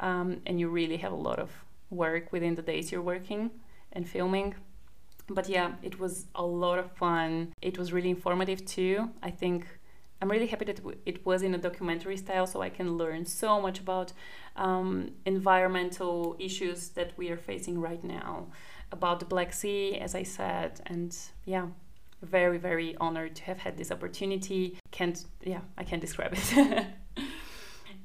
um, 0.00 0.40
and 0.46 0.60
you 0.60 0.68
really 0.68 0.96
have 0.96 1.12
a 1.12 1.22
lot 1.28 1.38
of 1.38 1.50
work 1.90 2.32
within 2.32 2.54
the 2.54 2.62
days 2.62 2.92
you're 2.92 3.02
working 3.02 3.50
and 3.92 4.08
filming 4.08 4.54
but 5.28 5.48
yeah 5.48 5.72
it 5.82 5.98
was 5.98 6.26
a 6.34 6.42
lot 6.42 6.78
of 6.78 6.90
fun 6.92 7.52
it 7.60 7.78
was 7.78 7.92
really 7.92 8.10
informative 8.10 8.64
too 8.64 9.10
i 9.22 9.30
think 9.30 9.66
i'm 10.22 10.30
really 10.30 10.46
happy 10.46 10.64
that 10.64 10.80
it 11.04 11.26
was 11.26 11.42
in 11.42 11.52
a 11.54 11.58
documentary 11.58 12.16
style 12.16 12.46
so 12.46 12.62
i 12.62 12.70
can 12.70 12.96
learn 12.96 13.26
so 13.26 13.60
much 13.60 13.80
about 13.80 14.12
um, 14.56 15.10
environmental 15.26 16.36
issues 16.38 16.90
that 16.90 17.10
we 17.18 17.28
are 17.28 17.36
facing 17.36 17.78
right 17.78 18.04
now 18.04 18.46
about 18.92 19.18
the 19.18 19.26
black 19.26 19.52
sea 19.52 19.98
as 19.98 20.14
i 20.14 20.22
said 20.22 20.80
and 20.86 21.16
yeah 21.44 21.66
very 22.22 22.56
very 22.56 22.96
honored 22.98 23.34
to 23.34 23.42
have 23.42 23.58
had 23.58 23.76
this 23.76 23.90
opportunity. 23.90 24.78
Can't 24.92 25.24
yeah 25.42 25.60
i 25.76 25.82
can't 25.82 26.00
describe 26.00 26.32
it 26.34 26.86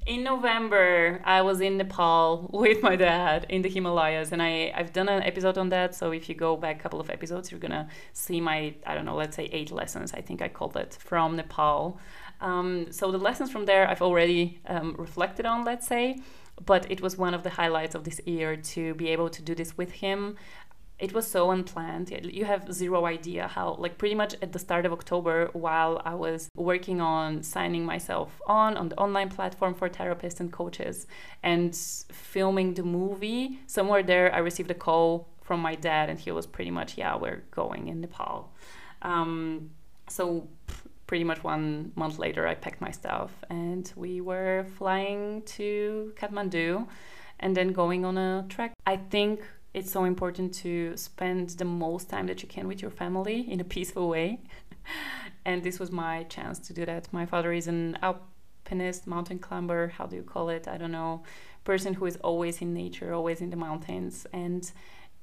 in 0.08 0.24
november 0.24 1.22
i 1.26 1.41
was 1.41 1.60
in 1.60 1.78
nepal 1.78 2.50
with 2.54 2.82
my 2.82 2.96
dad 2.96 3.46
in 3.50 3.62
the 3.62 3.70
himalayas 3.70 4.32
and 4.32 4.41
I, 4.41 4.72
i've 4.74 4.93
done 4.93 5.10
an 5.10 5.22
episode 5.24 5.58
on 5.58 5.70
that 5.70 5.93
so 5.93 6.12
if 6.12 6.30
you 6.30 6.36
go 6.36 6.56
back 6.56 6.80
a 6.80 6.80
couple 6.80 7.00
of 7.00 7.10
episodes 7.10 7.52
you're 7.52 7.60
gonna 7.60 7.88
see 8.13 8.39
my 8.39 8.74
i 8.86 8.96
don't 8.96 9.06
know 9.06 9.15
let's 9.15 9.36
say 9.36 9.50
eight 9.52 9.72
lessons 9.72 10.13
i 10.13 10.22
think 10.22 10.41
i 10.41 10.48
called 10.48 10.76
it 10.78 10.98
from 11.00 11.36
nepal. 11.36 12.00
Um, 12.39 12.91
so 12.91 13.12
the 13.12 13.17
lessons 13.17 13.52
from 13.52 13.65
there 13.65 13.89
i've 13.89 14.02
already 14.02 14.60
um, 14.67 14.96
reflected 14.98 15.46
on 15.46 15.65
let's 15.65 15.88
say 15.88 16.20
but 16.65 16.89
it 16.89 17.02
was 17.02 17.17
one 17.17 17.34
of 17.34 17.43
the 17.43 17.50
highlights 17.50 17.93
of 17.93 18.04
this 18.04 18.20
year 18.26 18.56
to 18.56 18.96
be 18.96 19.10
able 19.10 19.30
to 19.30 19.41
do 19.41 19.54
this 19.54 19.78
with 19.78 19.91
him 19.91 20.38
it 20.99 21.13
was 21.13 21.27
so 21.27 21.51
unplanned. 21.51 22.10
You 22.10 22.45
have 22.45 22.73
zero 22.73 23.05
idea 23.05 23.47
how, 23.47 23.75
like, 23.79 23.97
pretty 23.97 24.15
much 24.15 24.36
at 24.41 24.51
the 24.51 24.60
start 24.60 24.86
of 24.86 24.91
October, 24.91 25.49
while 25.53 26.01
I 26.03 26.15
was 26.15 26.49
working 26.55 27.01
on 27.01 27.43
signing 27.43 27.86
myself 27.86 28.41
on 28.47 28.77
on 28.77 28.89
the 28.89 28.97
online 28.97 29.29
platform 29.29 29.73
for 29.75 29.89
therapists 29.89 30.39
and 30.39 30.51
coaches 30.51 31.07
and 31.43 31.75
filming 31.75 32.73
the 32.73 32.83
movie, 32.83 33.60
somewhere 33.67 34.03
there, 34.03 34.33
I 34.33 34.39
received 34.39 34.71
a 34.71 34.79
call 34.88 35.27
from 35.43 35.60
my 35.62 35.75
dad, 35.75 36.10
and 36.10 36.19
he 36.19 36.31
was 36.31 36.45
pretty 36.45 36.71
much, 36.71 36.97
yeah, 36.97 37.15
we're 37.15 37.43
going 37.51 37.88
in 37.88 38.01
Nepal. 38.01 38.51
Um, 39.01 39.71
so 40.10 40.47
pretty 41.05 41.23
much 41.23 41.43
one 41.43 41.91
month 41.95 42.19
later, 42.19 42.47
I 42.47 42.55
packed 42.55 42.81
my 42.81 42.91
stuff 42.91 43.31
and 43.49 43.91
we 43.95 44.19
were 44.19 44.65
flying 44.77 45.41
to 45.43 46.13
Kathmandu 46.19 46.86
and 47.39 47.55
then 47.55 47.71
going 47.71 48.03
on 48.03 48.17
a 48.17 48.45
trek. 48.49 48.73
I 48.86 48.97
think 48.97 49.41
it's 49.73 49.91
so 49.91 50.03
important 50.06 50.53
to 50.56 50.95
spend 50.97 51.49
the 51.51 51.65
most 51.65 52.10
time 52.10 52.27
that 52.27 52.41
you 52.41 52.47
can 52.47 52.67
with 52.67 52.82
your 52.82 52.91
family 52.91 53.49
in 53.51 53.60
a 53.60 53.63
peaceful 53.63 54.10
way. 54.10 54.39
and 55.45 55.63
this 55.63 55.80
was 55.80 55.91
my 55.91 56.23
chance 56.23 56.60
to 56.60 56.73
do 56.73 56.86
that. 56.86 57.12
My 57.12 57.25
father 57.25 57.53
is 57.53 57.67
an 57.67 57.97
alpinist, 58.01 59.08
mountain 59.08 59.39
climber, 59.39 59.89
how 59.89 60.06
do 60.06 60.15
you 60.15 60.23
call 60.23 60.49
it? 60.49 60.67
I 60.67 60.77
don't 60.77 60.91
know. 60.91 61.23
Person 61.63 61.93
who 61.93 62.06
is 62.06 62.15
always 62.17 62.62
in 62.62 62.73
nature, 62.73 63.13
always 63.13 63.41
in 63.41 63.49
the 63.49 63.58
mountains. 63.58 64.25
And 64.34 64.69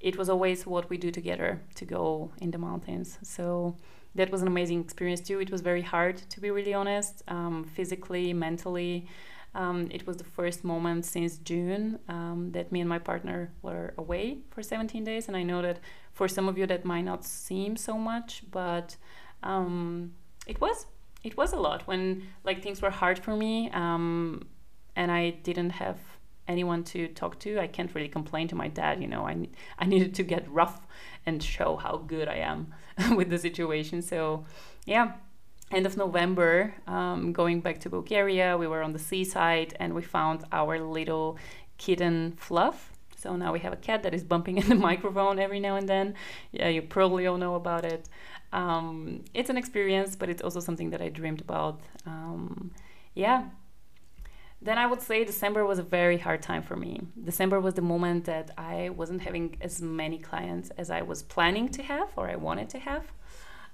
it 0.00 0.16
was 0.16 0.28
always 0.28 0.66
what 0.66 0.90
we 0.90 0.98
do 0.98 1.10
together 1.10 1.62
to 1.76 1.84
go 1.84 2.30
in 2.38 2.50
the 2.50 2.58
mountains. 2.58 3.18
So 3.22 3.76
that 4.14 4.30
was 4.30 4.42
an 4.42 4.48
amazing 4.48 4.80
experience 4.80 5.20
too. 5.20 5.40
It 5.40 5.50
was 5.50 5.62
very 5.62 5.82
hard, 5.82 6.18
to 6.30 6.40
be 6.40 6.50
really 6.50 6.74
honest, 6.74 7.22
um, 7.28 7.64
physically, 7.64 8.32
mentally. 8.32 9.08
Um, 9.54 9.88
it 9.90 10.06
was 10.06 10.16
the 10.16 10.24
first 10.24 10.64
moment 10.64 11.04
since 11.04 11.38
June 11.38 12.00
um, 12.08 12.50
that 12.52 12.72
me 12.72 12.80
and 12.80 12.88
my 12.88 12.98
partner 12.98 13.52
were 13.62 13.94
away 13.96 14.38
for 14.50 14.62
17 14.62 15.04
days. 15.04 15.28
And 15.28 15.36
I 15.36 15.42
know 15.42 15.62
that 15.62 15.78
for 16.12 16.26
some 16.28 16.48
of 16.48 16.58
you 16.58 16.66
that 16.66 16.84
might 16.84 17.02
not 17.02 17.24
seem 17.24 17.76
so 17.76 17.96
much, 17.96 18.42
but 18.50 18.96
um, 19.42 20.12
it 20.46 20.60
was. 20.60 20.86
It 21.22 21.38
was 21.38 21.54
a 21.54 21.56
lot 21.56 21.86
when 21.86 22.24
like 22.44 22.62
things 22.62 22.82
were 22.82 22.90
hard 22.90 23.18
for 23.18 23.34
me, 23.34 23.70
um, 23.70 24.46
and 24.94 25.10
I 25.10 25.30
didn't 25.30 25.70
have 25.70 25.98
anyone 26.46 26.84
to 26.84 27.08
talk 27.08 27.38
to. 27.40 27.58
I 27.58 27.66
can't 27.66 27.94
really 27.94 28.08
complain 28.08 28.46
to 28.48 28.54
my 28.54 28.68
dad. 28.68 29.00
You 29.00 29.08
know, 29.08 29.26
I 29.26 29.48
I 29.78 29.86
needed 29.86 30.14
to 30.16 30.22
get 30.22 30.50
rough 30.50 30.86
and 31.26 31.42
show 31.42 31.76
how 31.76 31.96
good 31.96 32.28
I 32.28 32.36
am 32.36 32.74
with 33.16 33.30
the 33.30 33.38
situation. 33.38 34.02
So, 34.02 34.44
yeah, 34.84 35.12
end 35.70 35.86
of 35.86 35.96
November, 35.96 36.74
um, 36.86 37.32
going 37.32 37.60
back 37.60 37.80
to 37.80 37.90
Bulgaria, 37.90 38.56
we 38.56 38.66
were 38.66 38.82
on 38.82 38.92
the 38.92 38.98
seaside 38.98 39.74
and 39.80 39.94
we 39.94 40.02
found 40.02 40.44
our 40.52 40.78
little 40.78 41.38
kitten 41.78 42.34
Fluff. 42.36 42.92
So 43.16 43.36
now 43.36 43.52
we 43.52 43.60
have 43.60 43.72
a 43.72 43.76
cat 43.76 44.02
that 44.02 44.14
is 44.14 44.22
bumping 44.22 44.58
in 44.62 44.68
the 44.68 44.74
microphone 44.74 45.38
every 45.38 45.60
now 45.60 45.76
and 45.76 45.88
then. 45.88 46.14
Yeah, 46.52 46.68
you 46.68 46.82
probably 46.82 47.26
all 47.26 47.38
know 47.38 47.54
about 47.54 47.84
it. 47.84 48.08
Um, 48.52 49.24
it's 49.32 49.50
an 49.50 49.56
experience, 49.56 50.14
but 50.14 50.28
it's 50.28 50.42
also 50.42 50.60
something 50.60 50.90
that 50.90 51.02
I 51.02 51.08
dreamed 51.08 51.40
about. 51.40 51.80
Um, 52.06 52.70
yeah. 53.14 53.44
Then 54.62 54.78
I 54.78 54.86
would 54.86 55.02
say 55.02 55.24
December 55.24 55.66
was 55.66 55.78
a 55.78 55.82
very 55.82 56.18
hard 56.18 56.40
time 56.40 56.62
for 56.62 56.76
me. 56.76 57.00
December 57.22 57.60
was 57.60 57.74
the 57.74 57.82
moment 57.82 58.24
that 58.24 58.50
I 58.56 58.90
wasn't 58.90 59.22
having 59.22 59.56
as 59.60 59.82
many 59.82 60.18
clients 60.18 60.70
as 60.78 60.90
I 60.90 61.02
was 61.02 61.22
planning 61.22 61.68
to 61.70 61.82
have 61.82 62.12
or 62.16 62.30
I 62.30 62.36
wanted 62.36 62.70
to 62.70 62.78
have 62.78 63.12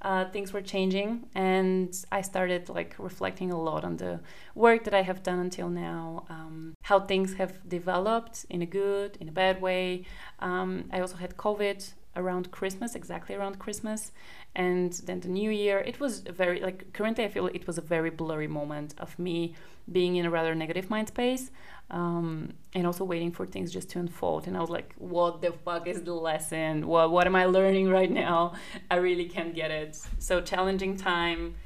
uh, 0.02 0.24
things 0.30 0.52
were 0.52 0.62
changing 0.62 1.26
and 1.34 2.04
i 2.10 2.20
started 2.20 2.68
like 2.68 2.94
reflecting 2.98 3.50
a 3.50 3.60
lot 3.60 3.84
on 3.84 3.96
the 3.96 4.20
work 4.54 4.84
that 4.84 4.94
i 4.94 5.02
have 5.02 5.22
done 5.22 5.38
until 5.38 5.68
now 5.68 6.24
um, 6.28 6.74
how 6.84 6.98
things 7.00 7.34
have 7.34 7.68
developed 7.68 8.46
in 8.48 8.62
a 8.62 8.66
good 8.66 9.16
in 9.20 9.28
a 9.28 9.32
bad 9.32 9.60
way. 9.60 10.04
Um, 10.38 10.84
i 10.92 11.00
also 11.00 11.16
had 11.16 11.36
covid 11.36 11.92
around 12.16 12.50
christmas 12.50 12.94
exactly 12.94 13.34
around 13.34 13.58
christmas 13.58 14.12
and 14.54 14.94
then 15.04 15.20
the 15.20 15.28
new 15.28 15.50
year 15.50 15.78
it 15.78 16.00
was 16.00 16.20
very 16.20 16.60
like 16.60 16.92
currently 16.92 17.24
i 17.24 17.28
feel 17.28 17.46
it 17.46 17.66
was 17.66 17.78
a 17.78 17.82
very 17.82 18.10
blurry 18.10 18.48
moment 18.48 18.94
of 18.98 19.18
me 19.18 19.54
being 19.90 20.16
in 20.16 20.26
a 20.26 20.30
rather 20.30 20.54
negative 20.54 20.90
mind 20.90 21.08
space 21.08 21.50
um, 21.90 22.52
and 22.74 22.86
also 22.86 23.04
waiting 23.04 23.32
for 23.32 23.46
things 23.46 23.72
just 23.72 23.90
to 23.90 23.98
unfold. 23.98 24.46
And 24.46 24.56
I 24.56 24.60
was 24.60 24.70
like, 24.70 24.94
what 24.96 25.42
the 25.42 25.52
fuck 25.52 25.86
is 25.86 26.02
the 26.02 26.14
lesson? 26.14 26.86
What, 26.86 27.10
what 27.10 27.26
am 27.26 27.34
I 27.34 27.46
learning 27.46 27.90
right 27.90 28.10
now? 28.10 28.54
I 28.90 28.96
really 28.96 29.26
can't 29.26 29.54
get 29.54 29.70
it. 29.70 29.98
So 30.18 30.40
challenging 30.40 30.96
time, 30.96 31.56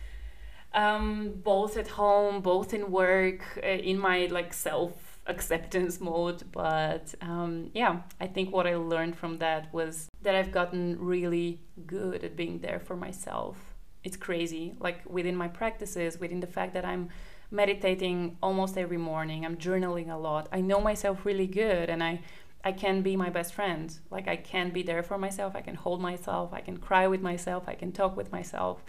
um, 0.72 1.34
both 1.42 1.76
at 1.76 1.88
home, 1.88 2.40
both 2.40 2.72
in 2.72 2.90
work, 2.90 3.42
uh, 3.62 3.66
in 3.66 3.98
my 3.98 4.26
like 4.26 4.54
self 4.54 4.92
acceptance 5.26 6.00
mode. 6.00 6.42
But 6.52 7.14
um, 7.20 7.70
yeah, 7.74 8.02
I 8.20 8.26
think 8.26 8.52
what 8.52 8.66
I 8.66 8.76
learned 8.76 9.16
from 9.16 9.38
that 9.38 9.72
was 9.72 10.08
that 10.22 10.34
I've 10.34 10.52
gotten 10.52 10.98
really 10.98 11.60
good 11.86 12.24
at 12.24 12.36
being 12.36 12.60
there 12.60 12.80
for 12.80 12.96
myself. 12.96 13.74
It's 14.02 14.16
crazy, 14.16 14.74
like 14.80 15.00
within 15.08 15.34
my 15.36 15.48
practices, 15.48 16.20
within 16.20 16.40
the 16.40 16.46
fact 16.46 16.74
that 16.74 16.84
I'm 16.84 17.08
meditating 17.50 18.36
almost 18.42 18.76
every 18.76 18.98
morning. 18.98 19.44
I'm 19.44 19.56
journaling 19.56 20.10
a 20.10 20.16
lot. 20.16 20.48
I 20.52 20.60
know 20.60 20.80
myself 20.80 21.24
really 21.24 21.46
good 21.46 21.88
and 21.88 22.02
I 22.02 22.20
I 22.66 22.72
can 22.72 23.02
be 23.02 23.14
my 23.14 23.28
best 23.28 23.52
friend. 23.52 23.94
Like 24.10 24.26
I 24.26 24.36
can 24.36 24.70
be 24.70 24.82
there 24.82 25.02
for 25.02 25.18
myself. 25.18 25.54
I 25.54 25.60
can 25.60 25.74
hold 25.74 26.00
myself. 26.00 26.54
I 26.54 26.60
can 26.60 26.78
cry 26.78 27.06
with 27.06 27.20
myself. 27.20 27.64
I 27.66 27.74
can 27.74 27.92
talk 27.92 28.16
with 28.16 28.32
myself. 28.32 28.82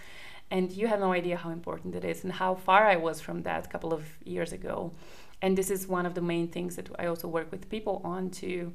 And 0.50 0.72
you 0.72 0.88
have 0.88 1.00
no 1.00 1.12
idea 1.12 1.36
how 1.36 1.50
important 1.50 1.94
it 1.96 2.06
is 2.06 2.24
and 2.24 2.32
how 2.32 2.56
far 2.56 2.86
I 2.86 2.96
was 2.96 3.20
from 3.20 3.44
that 3.44 3.66
a 3.66 3.70
couple 3.70 3.94
of 3.94 4.04
years 4.24 4.54
ago. 4.54 4.92
And 5.46 5.56
this 5.56 5.70
is 5.70 5.88
one 5.88 6.08
of 6.08 6.16
the 6.16 6.22
main 6.22 6.48
things 6.48 6.76
that 6.76 6.90
I 6.98 7.06
also 7.06 7.28
work 7.28 7.52
with 7.52 7.70
people 7.70 8.02
on 8.04 8.32
to 8.42 8.74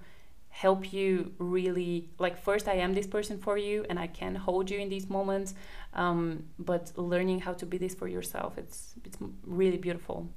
help 0.50 0.92
you 0.92 1.32
really 1.38 2.10
like 2.18 2.36
first 2.36 2.66
i 2.66 2.74
am 2.74 2.92
this 2.92 3.06
person 3.06 3.38
for 3.38 3.56
you 3.56 3.86
and 3.88 3.98
i 4.00 4.06
can 4.08 4.34
hold 4.34 4.68
you 4.68 4.78
in 4.80 4.88
these 4.88 5.08
moments 5.08 5.54
um, 5.94 6.44
but 6.58 6.92
learning 6.96 7.38
how 7.38 7.52
to 7.52 7.64
be 7.64 7.78
this 7.78 7.94
for 7.94 8.08
yourself 8.08 8.58
it's 8.58 8.94
it's 9.04 9.16
really 9.46 9.78
beautiful. 9.78 10.28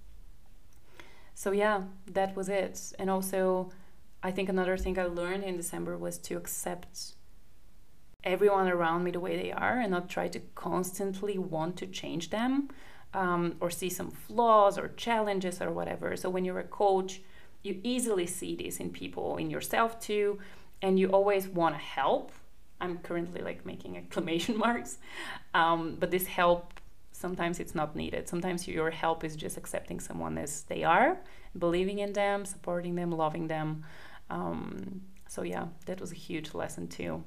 So 1.33 1.51
yeah 1.51 1.83
that 2.17 2.35
was 2.35 2.47
it. 2.47 2.93
And 2.99 3.09
also 3.09 3.71
i 4.23 4.31
think 4.31 4.49
another 4.49 4.77
thing 4.77 4.97
i 4.97 5.05
learned 5.05 5.43
in 5.43 5.55
december 5.57 5.97
was 5.97 6.17
to 6.27 6.37
accept 6.37 7.15
everyone 8.23 8.67
around 8.67 9.03
me 9.03 9.11
the 9.11 9.19
way 9.19 9.35
they 9.35 9.51
are 9.51 9.77
and 9.79 9.91
not 9.91 10.09
try 10.09 10.27
to 10.29 10.39
constantly 10.55 11.37
want 11.37 11.75
to 11.77 11.85
change 11.85 12.29
them 12.29 12.69
um, 13.13 13.55
or 13.59 13.69
see 13.69 13.89
some 13.89 14.11
flaws 14.11 14.77
or 14.77 14.89
challenges 14.89 15.61
or 15.61 15.71
whatever 15.71 16.15
so 16.15 16.29
when 16.29 16.43
you're 16.45 16.59
a 16.59 16.63
coach 16.63 17.21
you 17.63 17.79
easily 17.83 18.27
see 18.27 18.55
this 18.55 18.77
in 18.77 18.89
people, 18.91 19.37
in 19.37 19.49
yourself 19.49 19.99
too, 19.99 20.39
and 20.81 20.99
you 20.99 21.07
always 21.07 21.47
want 21.47 21.75
to 21.75 21.81
help. 21.81 22.31
I'm 22.79 22.97
currently 22.99 23.41
like 23.41 23.65
making 23.65 23.97
exclamation 24.03 24.57
marks, 24.57 24.97
um, 25.53 25.95
but 25.99 26.11
this 26.11 26.27
help 26.27 26.73
sometimes 27.13 27.59
it's 27.59 27.73
not 27.73 27.95
needed. 27.95 28.27
Sometimes 28.27 28.67
your 28.67 28.91
help 28.91 29.23
is 29.23 29.35
just 29.35 29.55
accepting 29.55 29.99
someone 29.99 30.37
as 30.37 30.63
they 30.63 30.83
are, 30.83 31.17
believing 31.57 31.99
in 31.99 32.11
them, 32.11 32.43
supporting 32.43 32.95
them, 32.95 33.11
loving 33.11 33.47
them. 33.47 33.85
Um, 34.29 35.01
so 35.29 35.43
yeah, 35.43 35.67
that 35.85 36.01
was 36.01 36.11
a 36.11 36.15
huge 36.15 36.53
lesson 36.53 36.87
too. 36.89 37.23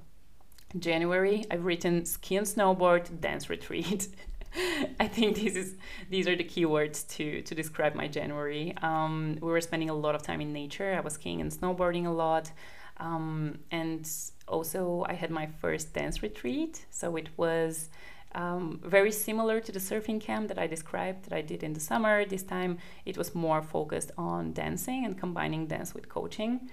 January, 0.78 1.46
I've 1.50 1.64
written 1.64 2.04
ski 2.04 2.36
and 2.36 2.46
snowboard 2.46 3.20
dance 3.20 3.48
retreat. 3.56 4.08
I 5.00 5.08
think 5.08 5.36
this 5.36 5.54
is 5.54 5.74
these 6.10 6.26
are 6.28 6.36
the 6.36 6.44
keywords 6.44 7.06
to 7.16 7.42
to 7.42 7.54
describe 7.54 7.94
my 7.94 8.08
January. 8.08 8.74
Um, 8.82 9.38
we 9.40 9.48
were 9.48 9.60
spending 9.60 9.90
a 9.90 9.94
lot 9.94 10.14
of 10.14 10.22
time 10.22 10.40
in 10.40 10.52
nature. 10.52 10.94
I 10.94 11.00
was 11.00 11.14
skiing 11.14 11.40
and 11.40 11.50
snowboarding 11.50 12.06
a 12.06 12.10
lot, 12.10 12.50
um, 12.98 13.58
and 13.70 14.08
also 14.48 15.04
I 15.08 15.14
had 15.14 15.30
my 15.30 15.46
first 15.46 15.92
dance 15.94 16.22
retreat. 16.22 16.86
So 16.90 17.16
it 17.16 17.28
was. 17.36 17.88
Um, 18.34 18.80
very 18.84 19.12
similar 19.12 19.60
to 19.60 19.72
the 19.72 19.78
surfing 19.78 20.20
camp 20.20 20.48
that 20.48 20.58
I 20.58 20.66
described 20.66 21.24
that 21.24 21.32
I 21.32 21.40
did 21.40 21.62
in 21.62 21.72
the 21.72 21.80
summer. 21.80 22.26
This 22.26 22.42
time 22.42 22.76
it 23.06 23.16
was 23.16 23.34
more 23.34 23.62
focused 23.62 24.10
on 24.18 24.52
dancing 24.52 25.06
and 25.06 25.16
combining 25.16 25.66
dance 25.68 25.94
with 25.94 26.10
coaching. 26.10 26.68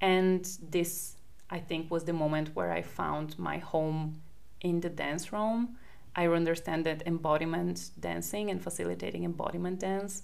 And 0.00 0.48
this, 0.62 1.16
I 1.50 1.58
think, 1.58 1.90
was 1.90 2.04
the 2.04 2.12
moment 2.12 2.54
where 2.54 2.70
I 2.70 2.82
found 2.82 3.36
my 3.36 3.58
home 3.58 4.20
in 4.60 4.80
the 4.80 4.90
dance 4.90 5.32
realm 5.32 5.76
I 6.14 6.26
understand 6.26 6.86
that 6.86 7.06
embodiment 7.06 7.90
dancing 7.98 8.50
and 8.50 8.62
facilitating 8.62 9.24
embodiment 9.24 9.80
dance 9.80 10.22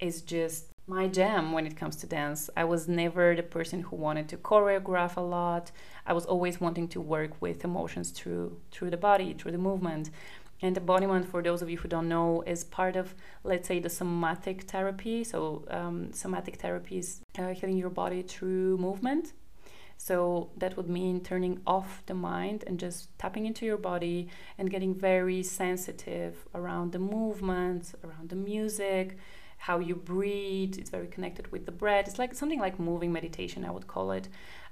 is 0.00 0.22
just 0.22 0.66
my 0.86 1.08
jam 1.08 1.52
when 1.52 1.66
it 1.66 1.76
comes 1.76 1.96
to 1.96 2.06
dance. 2.06 2.48
I 2.56 2.64
was 2.64 2.86
never 2.86 3.34
the 3.34 3.42
person 3.42 3.82
who 3.82 3.96
wanted 3.96 4.28
to 4.28 4.36
choreograph 4.36 5.16
a 5.16 5.20
lot. 5.20 5.72
I 6.06 6.12
was 6.12 6.26
always 6.26 6.60
wanting 6.60 6.88
to 6.88 7.00
work 7.00 7.40
with 7.40 7.64
emotions 7.64 8.10
through 8.10 8.60
through 8.70 8.90
the 8.90 8.96
body, 8.96 9.34
through 9.34 9.52
the 9.52 9.58
movement. 9.58 10.10
And 10.62 10.76
embodiment, 10.76 11.28
for 11.28 11.42
those 11.42 11.60
of 11.60 11.68
you 11.68 11.76
who 11.76 11.88
don't 11.88 12.08
know, 12.08 12.42
is 12.46 12.64
part 12.64 12.96
of, 12.96 13.14
let's 13.44 13.68
say, 13.68 13.78
the 13.78 13.90
somatic 13.90 14.62
therapy. 14.62 15.22
So, 15.22 15.66
um, 15.70 16.12
somatic 16.12 16.56
therapy 16.56 16.96
is 16.98 17.20
uh, 17.38 17.48
healing 17.48 17.76
your 17.76 17.90
body 17.90 18.22
through 18.22 18.78
movement. 18.78 19.34
So 19.98 20.50
that 20.56 20.76
would 20.76 20.88
mean 20.88 21.20
turning 21.20 21.60
off 21.66 22.02
the 22.06 22.14
mind 22.14 22.64
and 22.66 22.78
just 22.78 23.16
tapping 23.18 23.46
into 23.46 23.66
your 23.66 23.76
body 23.76 24.28
and 24.58 24.70
getting 24.70 24.94
very 24.94 25.42
sensitive 25.42 26.46
around 26.54 26.92
the 26.92 26.98
movements, 26.98 27.94
around 28.04 28.28
the 28.28 28.36
music, 28.36 29.16
how 29.58 29.78
you 29.78 29.96
breathe. 29.96 30.76
It's 30.78 30.90
very 30.90 31.08
connected 31.08 31.50
with 31.50 31.66
the 31.66 31.72
breath. 31.72 32.06
It's 32.08 32.18
like 32.18 32.34
something 32.34 32.60
like 32.60 32.78
moving 32.78 33.12
meditation, 33.12 33.64
I 33.64 33.70
would 33.70 33.86
call 33.86 34.12
it. 34.12 34.28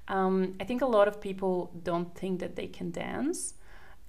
Um, 0.07 0.55
I 0.59 0.63
think 0.63 0.81
a 0.81 0.85
lot 0.85 1.07
of 1.07 1.19
people 1.19 1.71
don't 1.83 2.13
think 2.15 2.39
that 2.39 2.55
they 2.55 2.67
can 2.67 2.91
dance. 2.91 3.55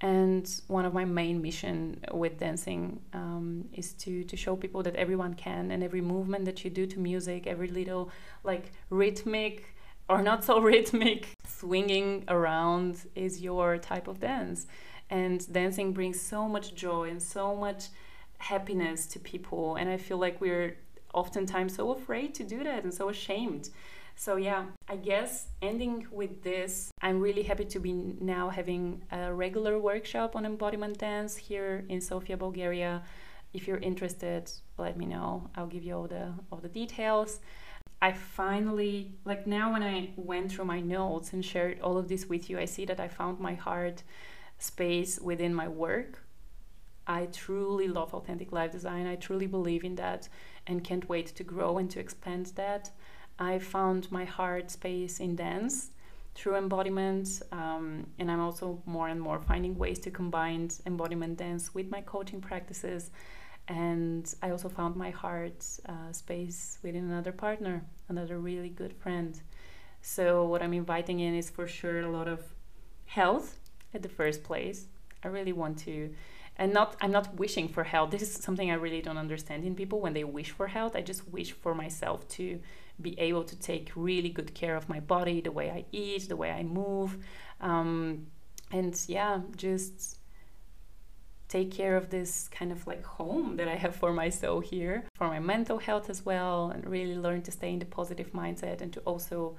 And 0.03 0.47
one 0.67 0.85
of 0.85 0.93
my 0.93 1.07
main 1.07 1.41
mission 1.41 2.05
with 2.13 2.39
dancing 2.39 3.01
um, 3.15 3.67
is 3.73 3.95
to, 3.95 4.25
to 4.25 4.37
show 4.37 4.55
people 4.55 4.83
that 4.83 4.95
everyone 4.95 5.33
can, 5.33 5.71
and 5.71 5.83
every 5.83 6.03
movement 6.03 6.45
that 6.45 6.63
you 6.65 6.71
do 6.71 6.87
to 6.87 6.99
music, 6.99 7.47
every 7.47 7.69
little 7.69 8.11
like 8.45 8.73
rhythmic 8.91 9.76
or 10.09 10.23
not 10.23 10.45
so 10.45 10.61
rhythmic. 10.71 11.29
Swinging 11.47 12.25
around 12.29 13.07
is 13.15 13.41
your 13.41 13.79
type 13.79 14.09
of 14.09 14.21
dance. 14.21 14.67
And 15.11 15.51
dancing 15.53 15.93
brings 15.93 16.21
so 16.21 16.49
much 16.49 16.75
joy 16.75 17.09
and 17.11 17.23
so 17.23 17.55
much 17.55 17.89
happiness 18.39 19.07
to 19.07 19.19
people. 19.19 19.77
And 19.77 19.89
i 19.89 19.97
feel 19.97 20.19
like 20.19 20.41
we're 20.41 20.77
oftentimes 21.15 21.75
so 21.75 21.93
afraid 21.93 22.35
to 22.35 22.45
do 22.45 22.63
that 22.65 22.85
and 22.85 22.93
so 22.93 23.09
ashamed. 23.09 23.71
So 24.19 24.37
yeah 24.37 24.65
i 24.89 24.97
guess 24.97 25.49
ending 25.61 26.07
with 26.11 26.43
this 26.43 26.91
i'm 27.03 27.21
really 27.21 27.43
happy 27.43 27.67
to 27.67 27.79
be 27.79 27.93
now 27.93 28.49
having 28.49 29.03
a 29.13 29.33
regular 29.33 29.79
workshop 29.79 30.35
on 30.35 30.47
embodiment 30.47 30.97
dance 30.97 31.37
here 31.37 31.85
in 31.89 32.01
sofia 32.01 32.37
bulgaria. 32.37 33.03
If 33.53 33.67
you're 33.67 33.79
interested 33.79 34.51
let 34.79 34.97
me 34.97 35.07
know. 35.07 35.51
I'll 35.55 35.67
give 35.67 35.85
you 35.85 35.95
all 35.97 36.09
the 36.09 36.33
all 36.51 36.59
the 36.59 36.69
details 36.69 37.41
I 38.07 38.13
finally, 38.13 39.17
like 39.25 39.49
now 39.49 39.73
when 39.73 39.83
I 39.83 40.11
went 40.15 40.53
through 40.53 40.67
my 40.67 40.79
notes 40.79 41.33
and 41.33 41.45
shared 41.45 41.81
all 41.81 41.99
of 41.99 42.07
this 42.07 42.27
with 42.27 42.49
you, 42.49 42.57
I 42.57 42.65
see 42.65 42.85
that 42.85 43.01
I 43.01 43.09
found 43.09 43.41
my 43.41 43.55
heart 43.55 44.05
space 44.59 45.19
within 45.19 45.53
my 45.53 45.67
work. 45.67 46.23
I 47.09 47.27
truly 47.27 47.89
love 47.89 48.15
authentic 48.15 48.53
life 48.53 48.71
design. 48.71 49.09
I 49.09 49.17
truly 49.17 49.49
believe 49.49 49.83
in 49.83 49.97
that 49.97 50.29
and 50.69 50.85
can't 50.85 51.09
wait 51.09 51.27
to 51.35 51.43
grow 51.43 51.79
and 51.79 51.91
to 51.91 51.99
expand 51.99 52.53
that. 52.55 52.93
I 53.41 53.59
found 53.59 54.13
my 54.13 54.25
heart 54.25 54.71
space 54.71 55.19
in 55.19 55.35
dance 55.35 55.91
through 56.37 56.55
embodiment, 56.59 57.43
um, 57.51 58.07
and 58.21 58.31
I'm 58.31 58.41
also 58.41 58.81
more 58.87 59.09
and 59.09 59.21
more 59.21 59.41
finding 59.41 59.77
ways 59.77 59.99
to 60.01 60.13
combine 60.13 60.71
embodiment 60.87 61.39
dance 61.39 61.75
with 61.75 61.91
my 61.91 62.03
coaching 62.03 62.41
practices. 62.41 63.11
And 63.69 64.33
I 64.43 64.51
also 64.51 64.69
found 64.69 64.97
my 64.97 65.11
heart 65.11 65.67
uh, 65.89 66.13
space 66.13 66.79
within 66.83 67.05
another 67.05 67.33
partner, 67.33 67.85
another 68.09 68.39
really 68.39 68.69
good 68.69 68.93
friend. 68.93 69.41
So, 70.03 70.45
what 70.45 70.63
I'm 70.63 70.73
inviting 70.73 71.19
in 71.21 71.35
is 71.35 71.51
for 71.51 71.67
sure 71.67 72.01
a 72.01 72.11
lot 72.11 72.29
of 72.29 72.41
health 73.07 73.59
at 73.93 74.03
the 74.03 74.09
first 74.09 74.45
place. 74.45 74.87
I 75.25 75.29
really 75.29 75.53
want 75.53 75.79
to 75.81 76.15
and 76.59 76.73
not 76.73 76.97
i'm 77.01 77.13
not 77.13 77.35
wishing 77.35 77.69
for 77.69 77.85
health 77.85 78.11
this 78.13 78.23
is 78.23 78.33
something 78.33 78.71
i 78.71 78.75
really 78.75 79.03
don't 79.03 79.19
understand 79.19 79.65
in 79.65 79.75
people 79.75 80.01
when 80.01 80.13
they 80.13 80.25
wish 80.25 80.51
for 80.51 80.67
health 80.69 80.97
i 80.97 81.01
just 81.01 81.29
wish 81.29 81.53
for 81.53 81.75
myself 81.75 82.27
to 82.29 82.61
be 83.01 83.19
able 83.21 83.45
to 83.45 83.57
take 83.57 83.93
really 83.95 84.31
good 84.31 84.55
care 84.55 84.77
of 84.77 84.89
my 84.89 85.01
body 85.01 85.41
the 85.41 85.53
way 85.53 85.71
i 85.71 85.85
eat 85.93 86.29
the 86.29 86.37
way 86.37 86.51
i 86.51 86.63
move 86.63 87.19
um, 87.61 88.27
and 88.73 89.05
yeah 89.07 89.41
just 89.57 90.16
take 91.49 91.71
care 91.71 91.97
of 91.97 92.11
this 92.11 92.49
kind 92.49 92.73
of 92.73 92.87
like 92.87 93.05
home 93.05 93.57
that 93.57 93.69
i 93.69 93.75
have 93.75 93.95
for 93.95 94.13
myself 94.13 94.65
here 94.65 95.05
for 95.15 95.29
my 95.29 95.39
mental 95.39 95.79
health 95.79 96.11
as 96.11 96.25
well 96.25 96.71
and 96.71 96.89
really 96.89 97.17
learn 97.17 97.43
to 97.43 97.51
stay 97.51 97.73
in 97.73 97.79
the 97.79 97.87
positive 97.87 98.33
mindset 98.33 98.81
and 98.81 98.93
to 98.93 99.01
also 99.01 99.57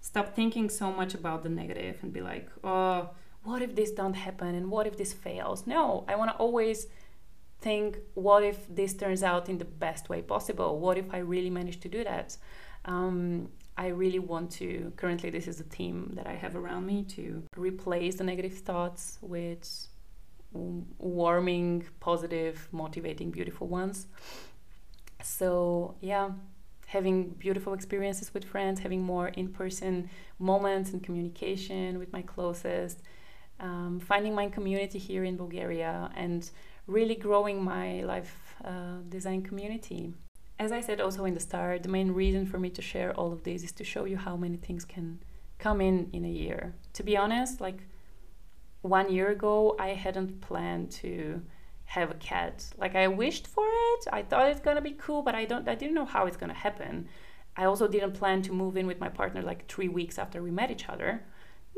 stop 0.00 0.34
thinking 0.34 0.68
so 0.70 0.90
much 0.90 1.14
about 1.14 1.42
the 1.42 1.48
negative 1.48 1.98
and 2.02 2.12
be 2.12 2.20
like 2.20 2.48
oh 2.64 3.10
what 3.42 3.62
if 3.62 3.76
this 3.76 3.92
don't 3.92 4.14
happen 4.14 4.56
and 4.56 4.70
what 4.72 4.88
if 4.88 4.96
this 4.96 5.12
fails? 5.12 5.66
No 5.66 6.04
i 6.08 6.14
want 6.16 6.30
to 6.30 6.36
always 6.36 6.86
think 7.60 7.98
what 8.14 8.42
if 8.42 8.58
this 8.68 8.92
turns 8.94 9.22
out 9.22 9.48
in 9.48 9.58
the 9.58 9.64
best 9.64 10.08
way 10.08 10.20
possible? 10.22 10.78
What 10.78 10.98
if 10.98 11.12
i 11.12 11.18
really 11.18 11.50
manage 11.50 11.80
to 11.80 11.88
do 11.88 12.04
that? 12.04 12.36
Um, 12.84 13.48
i 13.76 13.88
really 13.88 14.18
want 14.18 14.50
to 14.50 14.92
currently 14.96 15.28
this 15.30 15.46
is 15.46 15.60
a 15.60 15.64
team 15.64 16.12
that 16.14 16.26
i 16.26 16.34
have 16.34 16.56
around 16.56 16.86
me 16.86 17.02
to 17.02 17.42
replace 17.56 18.14
the 18.14 18.24
negative 18.24 18.56
thoughts 18.58 19.18
with 19.20 19.88
warming 20.52 21.84
positive 22.00 22.68
motivating 22.72 23.30
beautiful 23.30 23.66
ones 23.66 24.06
so 25.22 25.94
yeah 26.00 26.30
having 26.86 27.30
beautiful 27.30 27.74
experiences 27.74 28.32
with 28.32 28.44
friends 28.44 28.80
having 28.80 29.02
more 29.02 29.28
in-person 29.28 30.08
moments 30.38 30.92
and 30.92 31.02
communication 31.02 31.98
with 31.98 32.12
my 32.12 32.22
closest 32.22 33.02
um, 33.60 34.00
finding 34.00 34.34
my 34.34 34.48
community 34.48 34.98
here 34.98 35.24
in 35.24 35.36
Bulgaria 35.36 36.10
and 36.14 36.50
really 36.86 37.14
growing 37.14 37.62
my 37.62 38.02
life 38.02 38.54
uh, 38.64 38.98
design 39.08 39.42
community. 39.42 40.12
As 40.58 40.72
I 40.72 40.80
said 40.80 41.00
also 41.00 41.24
in 41.24 41.34
the 41.34 41.40
start, 41.40 41.82
the 41.82 41.88
main 41.88 42.12
reason 42.12 42.46
for 42.46 42.58
me 42.58 42.70
to 42.70 42.82
share 42.82 43.12
all 43.14 43.32
of 43.32 43.44
this 43.44 43.62
is 43.62 43.72
to 43.72 43.84
show 43.84 44.04
you 44.04 44.16
how 44.16 44.36
many 44.36 44.56
things 44.56 44.84
can 44.84 45.20
come 45.58 45.80
in 45.80 46.08
in 46.12 46.24
a 46.24 46.30
year. 46.30 46.74
To 46.94 47.02
be 47.02 47.16
honest, 47.16 47.60
like 47.60 47.86
one 48.88 49.12
year 49.12 49.30
ago, 49.30 49.76
I 49.78 49.88
hadn't 49.88 50.40
planned 50.40 50.90
to 51.02 51.42
have 51.86 52.10
a 52.10 52.14
cat. 52.14 52.64
Like 52.78 52.94
I 52.96 53.08
wished 53.08 53.46
for 53.46 53.66
it. 53.66 54.06
I 54.12 54.22
thought 54.22 54.50
it's 54.50 54.60
gonna 54.60 54.80
be 54.80 54.92
cool, 54.92 55.22
but 55.22 55.34
I 55.34 55.44
don't. 55.44 55.68
I 55.68 55.74
didn't 55.74 55.94
know 55.94 56.04
how 56.04 56.26
it's 56.26 56.36
gonna 56.36 56.54
happen. 56.54 57.08
I 57.56 57.64
also 57.64 57.88
didn't 57.88 58.12
plan 58.12 58.42
to 58.42 58.52
move 58.52 58.76
in 58.76 58.86
with 58.86 59.00
my 59.00 59.08
partner 59.08 59.42
like 59.42 59.66
three 59.66 59.88
weeks 59.88 60.18
after 60.18 60.42
we 60.42 60.50
met 60.50 60.70
each 60.70 60.88
other 60.88 61.22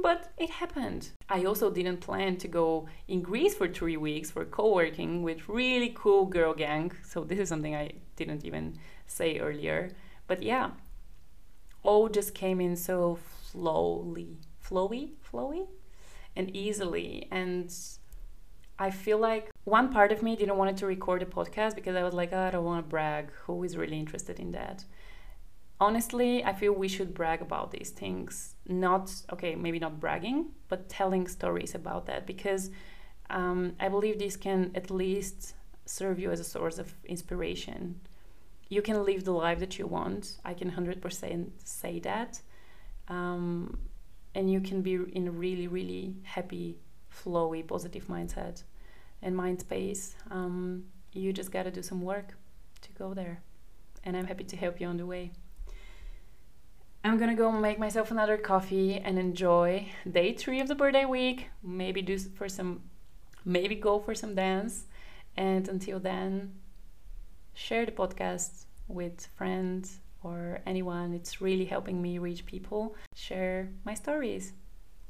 but 0.01 0.33
it 0.38 0.51
happened. 0.51 1.11
I 1.29 1.44
also 1.44 1.71
didn't 1.71 1.99
plan 1.99 2.37
to 2.38 2.49
go 2.49 2.88
in 3.09 3.21
Greece 3.21 3.55
for 3.55 3.68
three 3.68 3.97
weeks 3.97 4.31
for 4.31 4.44
co-working 4.44 5.23
with 5.23 5.49
really 5.49 5.92
cool 5.94 6.27
girl 6.27 6.55
gang. 6.55 6.92
So 7.05 7.25
this 7.25 7.38
is 7.38 7.49
something 7.49 7.75
I 7.75 7.92
didn't 8.16 8.44
even 8.44 8.79
say 9.07 9.38
earlier. 9.38 9.90
But 10.27 10.42
yeah, 10.42 10.71
all 11.83 12.09
just 12.09 12.35
came 12.35 12.61
in 12.61 12.77
so 12.77 13.18
slowly, 13.51 14.38
flowy, 14.64 15.11
flowy, 15.31 15.66
and 16.38 16.55
easily. 16.57 17.29
And 17.31 17.70
I 18.79 18.90
feel 18.90 19.18
like 19.18 19.51
one 19.64 19.92
part 19.92 20.11
of 20.12 20.22
me 20.22 20.37
didn't 20.37 20.57
want 20.57 20.79
to 20.79 20.87
record 20.87 21.22
a 21.22 21.27
podcast 21.27 21.74
because 21.74 21.96
I 21.96 22.03
was 22.03 22.14
like, 22.14 22.33
oh, 22.33 22.46
I 22.46 22.51
don't 22.51 22.64
want 22.64 22.85
to 22.85 22.88
brag. 22.88 23.31
Who 23.44 23.62
is 23.64 23.77
really 23.77 23.98
interested 23.98 24.40
in 24.40 24.53
that? 24.53 24.85
honestly, 25.81 26.44
I 26.44 26.53
feel 26.53 26.72
we 26.72 26.88
should 26.88 27.14
brag 27.14 27.40
about 27.40 27.70
these 27.70 27.90
things. 27.90 28.55
Not, 28.66 29.12
okay, 29.33 29.55
maybe 29.55 29.79
not 29.79 30.01
bragging, 30.01 30.46
but 30.68 30.88
telling 30.88 31.29
stories 31.29 31.74
about 31.74 32.07
that 32.07 32.27
because 32.27 32.70
um, 33.31 33.74
I 33.79 33.88
believe 33.88 34.18
this 34.18 34.37
can 34.37 34.70
at 34.74 34.90
least 34.90 35.55
serve 35.87 36.18
you 36.18 36.31
as 36.31 36.40
a 36.40 36.44
source 36.44 36.79
of 36.79 36.94
inspiration. 37.05 38.01
You 38.68 38.83
can 38.83 39.05
live 39.05 39.24
the 39.24 39.33
life 39.33 39.61
that 39.61 39.79
you 39.79 39.87
want. 39.87 40.38
I 40.44 40.55
can 40.55 40.70
100% 40.70 41.51
say 41.64 42.01
that. 42.01 42.40
Um, 43.09 43.79
and 44.38 44.48
you 44.48 44.61
can 44.61 44.83
be 44.83 44.94
in 45.14 45.27
a 45.27 45.33
really, 45.33 45.66
really 45.66 46.14
happy, 46.22 46.79
flowy, 47.12 47.66
positive 47.66 48.07
mindset 48.07 48.62
and 49.20 49.37
mind 49.37 49.59
space. 49.59 50.14
Um, 50.31 50.85
you 51.12 51.33
just 51.33 51.51
got 51.51 51.64
to 51.64 51.72
do 51.72 51.83
some 51.83 52.03
work 52.03 52.37
to 52.83 52.88
go 52.92 53.14
there. 53.14 53.42
And 54.05 54.16
I'm 54.16 54.27
happy 54.27 54.44
to 54.44 54.57
help 54.57 54.81
you 54.81 54.87
on 54.87 54.96
the 54.96 55.07
way. 55.07 55.33
I'm 57.03 57.18
gonna 57.18 57.35
go 57.35 57.51
make 57.51 57.81
myself 57.81 58.12
another 58.12 58.37
coffee 58.37 58.94
and 58.94 59.18
enjoy 59.18 59.88
day 60.09 60.33
three 60.35 60.61
of 60.61 60.68
the 60.68 60.74
birthday 60.77 61.05
week. 61.05 61.48
Maybe 61.64 62.01
do 62.01 62.16
for 62.16 62.48
some, 62.48 62.83
maybe 63.44 63.74
go 63.74 63.98
for 63.98 64.14
some 64.14 64.37
dance. 64.37 64.87
And 65.37 65.68
until 65.68 65.98
then, 65.98 66.55
share 67.55 67.87
the 67.87 67.92
podcast 67.92 68.66
with 68.87 69.27
friends 69.37 69.98
or 70.22 70.61
anyone. 70.66 71.12
It's 71.14 71.40
really 71.40 71.64
helping 71.64 72.00
me 72.00 72.18
reach 72.18 72.46
people. 72.46 72.96
Share 73.14 73.68
my 73.85 73.94
stories, 73.94 74.52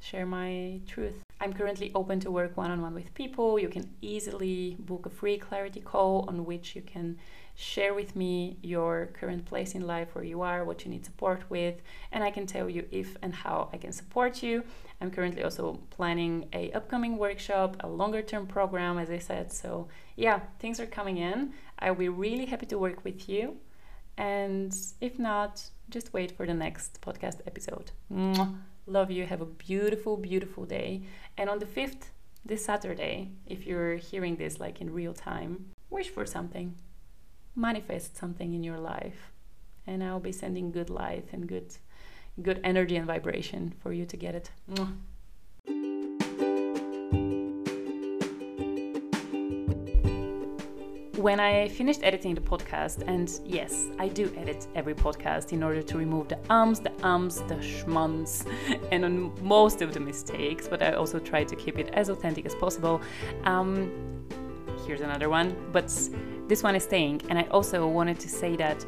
share 0.00 0.26
my 0.26 0.80
truth. 0.86 1.20
I'm 1.40 1.52
currently 1.52 1.92
open 1.94 2.18
to 2.20 2.30
work 2.30 2.56
one 2.56 2.70
on 2.70 2.82
one 2.82 2.94
with 2.94 3.14
people. 3.14 3.58
You 3.58 3.68
can 3.68 3.88
easily 4.00 4.76
book 4.80 5.06
a 5.06 5.10
free 5.10 5.38
clarity 5.38 5.80
call 5.80 6.24
on 6.28 6.44
which 6.44 6.74
you 6.74 6.82
can 6.82 7.18
share 7.54 7.92
with 7.92 8.14
me 8.14 8.56
your 8.62 9.10
current 9.14 9.44
place 9.44 9.74
in 9.74 9.86
life 9.86 10.14
where 10.14 10.24
you 10.24 10.42
are, 10.42 10.64
what 10.64 10.84
you 10.84 10.90
need 10.90 11.04
support 11.04 11.42
with, 11.48 11.82
and 12.12 12.22
I 12.22 12.30
can 12.30 12.46
tell 12.46 12.68
you 12.70 12.86
if 12.90 13.16
and 13.22 13.34
how 13.34 13.68
I 13.72 13.78
can 13.78 13.92
support 13.92 14.42
you. 14.42 14.62
I'm 15.00 15.10
currently 15.10 15.42
also 15.44 15.80
planning 15.90 16.48
a 16.52 16.72
upcoming 16.72 17.18
workshop, 17.18 17.76
a 17.80 17.88
longer 17.88 18.22
term 18.22 18.46
program 18.46 18.98
as 18.98 19.10
I 19.10 19.18
said. 19.18 19.52
So, 19.52 19.88
yeah, 20.16 20.40
things 20.58 20.80
are 20.80 20.86
coming 20.86 21.18
in. 21.18 21.52
I'll 21.78 21.94
be 21.94 22.08
really 22.08 22.46
happy 22.46 22.66
to 22.66 22.78
work 22.78 23.04
with 23.04 23.28
you. 23.28 23.56
And 24.18 24.76
if 25.00 25.18
not, 25.18 25.70
just 25.88 26.12
wait 26.12 26.32
for 26.36 26.44
the 26.44 26.52
next 26.52 27.00
podcast 27.00 27.40
episode. 27.46 27.92
Mwah. 28.12 28.56
Love 28.86 29.10
you. 29.10 29.26
Have 29.26 29.40
a 29.40 29.46
beautiful, 29.46 30.16
beautiful 30.16 30.66
day. 30.66 31.02
And 31.38 31.48
on 31.48 31.58
the 31.58 31.66
5th, 31.66 32.10
this 32.44 32.64
Saturday, 32.64 33.30
if 33.46 33.66
you're 33.66 33.96
hearing 33.96 34.36
this 34.36 34.60
like 34.60 34.80
in 34.80 34.92
real 34.92 35.14
time, 35.14 35.70
wish 35.88 36.08
for 36.08 36.26
something 36.26 36.74
manifest 37.58 38.16
something 38.16 38.54
in 38.54 38.62
your 38.62 38.78
life 38.78 39.32
and 39.86 40.02
i'll 40.02 40.20
be 40.20 40.32
sending 40.32 40.70
good 40.70 40.88
light 40.88 41.26
and 41.32 41.48
good 41.48 41.76
good 42.40 42.60
energy 42.62 42.96
and 42.96 43.06
vibration 43.06 43.74
for 43.82 43.92
you 43.92 44.06
to 44.06 44.16
get 44.16 44.34
it 44.34 44.50
when 51.18 51.40
I 51.40 51.68
finished 51.68 52.00
editing 52.04 52.34
the 52.34 52.40
podcast, 52.40 53.02
and 53.08 53.28
yes, 53.44 53.88
I 53.98 54.08
do 54.08 54.32
edit 54.36 54.68
every 54.76 54.94
podcast 54.94 55.52
in 55.52 55.62
order 55.64 55.82
to 55.82 55.98
remove 55.98 56.28
the 56.28 56.38
ums, 56.48 56.78
the 56.78 56.92
ums, 57.04 57.42
the 57.42 57.56
schmunts, 57.56 58.46
and 58.92 59.04
on 59.04 59.32
most 59.42 59.82
of 59.82 59.92
the 59.92 60.00
mistakes, 60.00 60.68
but 60.68 60.80
I 60.80 60.92
also 60.92 61.18
try 61.18 61.42
to 61.42 61.56
keep 61.56 61.76
it 61.78 61.88
as 61.92 62.08
authentic 62.08 62.46
as 62.46 62.54
possible. 62.54 63.00
Um, 63.44 63.90
here's 64.86 65.00
another 65.00 65.28
one, 65.28 65.56
but 65.72 65.86
this 66.46 66.62
one 66.62 66.76
is 66.76 66.84
staying. 66.84 67.22
And 67.28 67.38
I 67.38 67.42
also 67.50 67.86
wanted 67.88 68.20
to 68.20 68.28
say 68.28 68.54
that 68.56 68.86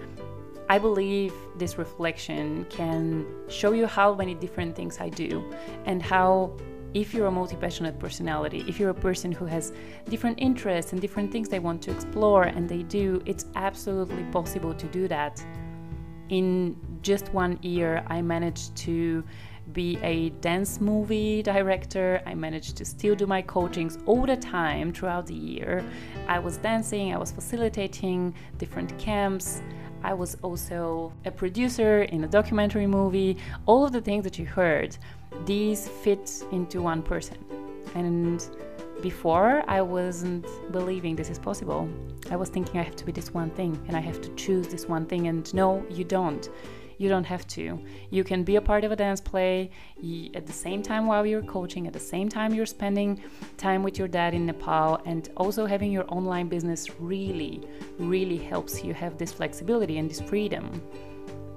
I 0.68 0.78
believe 0.78 1.34
this 1.56 1.78
reflection 1.78 2.64
can 2.70 3.26
show 3.48 3.72
you 3.72 3.86
how 3.86 4.14
many 4.14 4.34
different 4.34 4.76
things 4.76 5.00
I 5.00 5.08
do 5.08 5.52
and 5.84 6.00
how 6.00 6.56
if 6.94 7.14
you're 7.14 7.26
a 7.26 7.30
multi-passionate 7.30 7.98
personality, 7.98 8.64
if 8.66 8.80
you're 8.80 8.90
a 8.90 8.94
person 8.94 9.30
who 9.30 9.46
has 9.46 9.72
different 10.08 10.38
interests 10.40 10.92
and 10.92 11.00
different 11.00 11.30
things 11.30 11.48
they 11.48 11.58
want 11.58 11.82
to 11.82 11.90
explore 11.90 12.44
and 12.44 12.68
they 12.68 12.82
do, 12.82 13.22
it's 13.26 13.46
absolutely 13.54 14.24
possible 14.24 14.74
to 14.74 14.86
do 14.86 15.06
that. 15.08 15.44
In 16.30 16.76
just 17.02 17.32
one 17.32 17.58
year, 17.62 18.04
I 18.06 18.22
managed 18.22 18.76
to 18.76 19.24
be 19.72 19.98
a 20.02 20.30
dance 20.40 20.80
movie 20.80 21.42
director. 21.42 22.20
I 22.26 22.34
managed 22.34 22.76
to 22.78 22.84
still 22.84 23.14
do 23.14 23.26
my 23.26 23.42
coachings 23.42 23.98
all 24.06 24.26
the 24.26 24.36
time 24.36 24.92
throughout 24.92 25.26
the 25.26 25.34
year. 25.34 25.84
I 26.26 26.38
was 26.38 26.56
dancing, 26.56 27.14
I 27.14 27.18
was 27.18 27.30
facilitating 27.30 28.34
different 28.58 28.96
camps. 28.98 29.62
I 30.02 30.14
was 30.14 30.36
also 30.42 31.12
a 31.24 31.30
producer 31.30 32.02
in 32.02 32.24
a 32.24 32.28
documentary 32.28 32.86
movie. 32.86 33.36
All 33.66 33.84
of 33.84 33.92
the 33.92 34.00
things 34.00 34.24
that 34.24 34.38
you 34.38 34.46
heard, 34.46 34.96
these 35.44 35.88
fit 35.88 36.42
into 36.52 36.82
one 36.82 37.02
person. 37.02 37.36
And 37.94 38.46
before 39.02 39.64
I 39.66 39.80
wasn't 39.80 40.46
believing 40.72 41.16
this 41.16 41.30
is 41.30 41.38
possible. 41.38 41.88
I 42.30 42.36
was 42.36 42.48
thinking 42.48 42.78
I 42.78 42.82
have 42.82 42.96
to 42.96 43.04
be 43.04 43.12
this 43.12 43.32
one 43.32 43.50
thing 43.50 43.82
and 43.88 43.96
I 43.96 44.00
have 44.00 44.20
to 44.20 44.28
choose 44.34 44.68
this 44.68 44.86
one 44.86 45.06
thing, 45.06 45.26
and 45.26 45.52
no, 45.54 45.84
you 45.90 46.04
don't. 46.04 46.48
You 47.00 47.08
don't 47.08 47.24
have 47.24 47.46
to. 47.56 47.80
You 48.10 48.24
can 48.24 48.44
be 48.44 48.56
a 48.56 48.60
part 48.60 48.84
of 48.84 48.92
a 48.92 48.96
dance 48.96 49.22
play 49.22 49.70
at 50.34 50.44
the 50.46 50.52
same 50.52 50.82
time 50.82 51.06
while 51.06 51.24
you're 51.24 51.40
coaching, 51.40 51.86
at 51.86 51.94
the 51.94 51.98
same 52.14 52.28
time 52.28 52.52
you're 52.52 52.66
spending 52.66 53.22
time 53.56 53.82
with 53.82 53.98
your 53.98 54.06
dad 54.06 54.34
in 54.34 54.44
Nepal, 54.44 55.00
and 55.06 55.30
also 55.38 55.64
having 55.64 55.90
your 55.90 56.04
online 56.08 56.48
business 56.50 57.00
really, 57.00 57.62
really 57.98 58.36
helps 58.36 58.84
you 58.84 58.92
have 58.92 59.16
this 59.16 59.32
flexibility 59.32 59.96
and 59.96 60.10
this 60.10 60.20
freedom. 60.20 60.82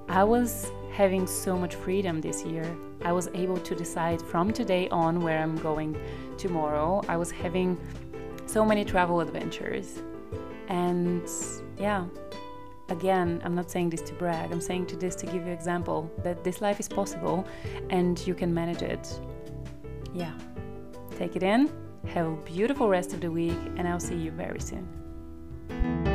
I 0.07 0.23
was 0.23 0.71
having 0.93 1.27
so 1.27 1.57
much 1.57 1.75
freedom 1.75 2.21
this 2.21 2.45
year. 2.45 2.65
I 3.03 3.11
was 3.11 3.27
able 3.33 3.57
to 3.57 3.75
decide 3.75 4.21
from 4.21 4.53
today 4.53 4.87
on 4.89 5.19
where 5.19 5.39
I'm 5.39 5.57
going 5.57 5.97
tomorrow. 6.37 7.01
I 7.09 7.17
was 7.17 7.31
having 7.31 7.77
so 8.45 8.63
many 8.63 8.85
travel 8.85 9.19
adventures. 9.19 9.99
And 10.69 11.27
yeah, 11.77 12.05
again, 12.89 13.41
I'm 13.43 13.55
not 13.55 13.69
saying 13.69 13.89
this 13.89 14.01
to 14.01 14.13
brag, 14.13 14.51
I'm 14.51 14.61
saying 14.61 14.87
to 14.87 14.95
this 14.95 15.15
to 15.15 15.25
give 15.25 15.45
you 15.45 15.51
example 15.51 16.11
that 16.23 16.43
this 16.43 16.61
life 16.61 16.79
is 16.79 16.87
possible 16.87 17.45
and 17.89 18.25
you 18.27 18.33
can 18.33 18.53
manage 18.53 18.81
it. 18.81 19.19
Yeah. 20.13 20.33
Take 21.17 21.35
it 21.35 21.43
in. 21.43 21.71
Have 22.07 22.27
a 22.27 22.35
beautiful 22.35 22.89
rest 22.89 23.13
of 23.13 23.21
the 23.21 23.31
week 23.31 23.57
and 23.77 23.87
I'll 23.87 23.99
see 23.99 24.15
you 24.15 24.31
very 24.31 24.59
soon. 24.59 26.12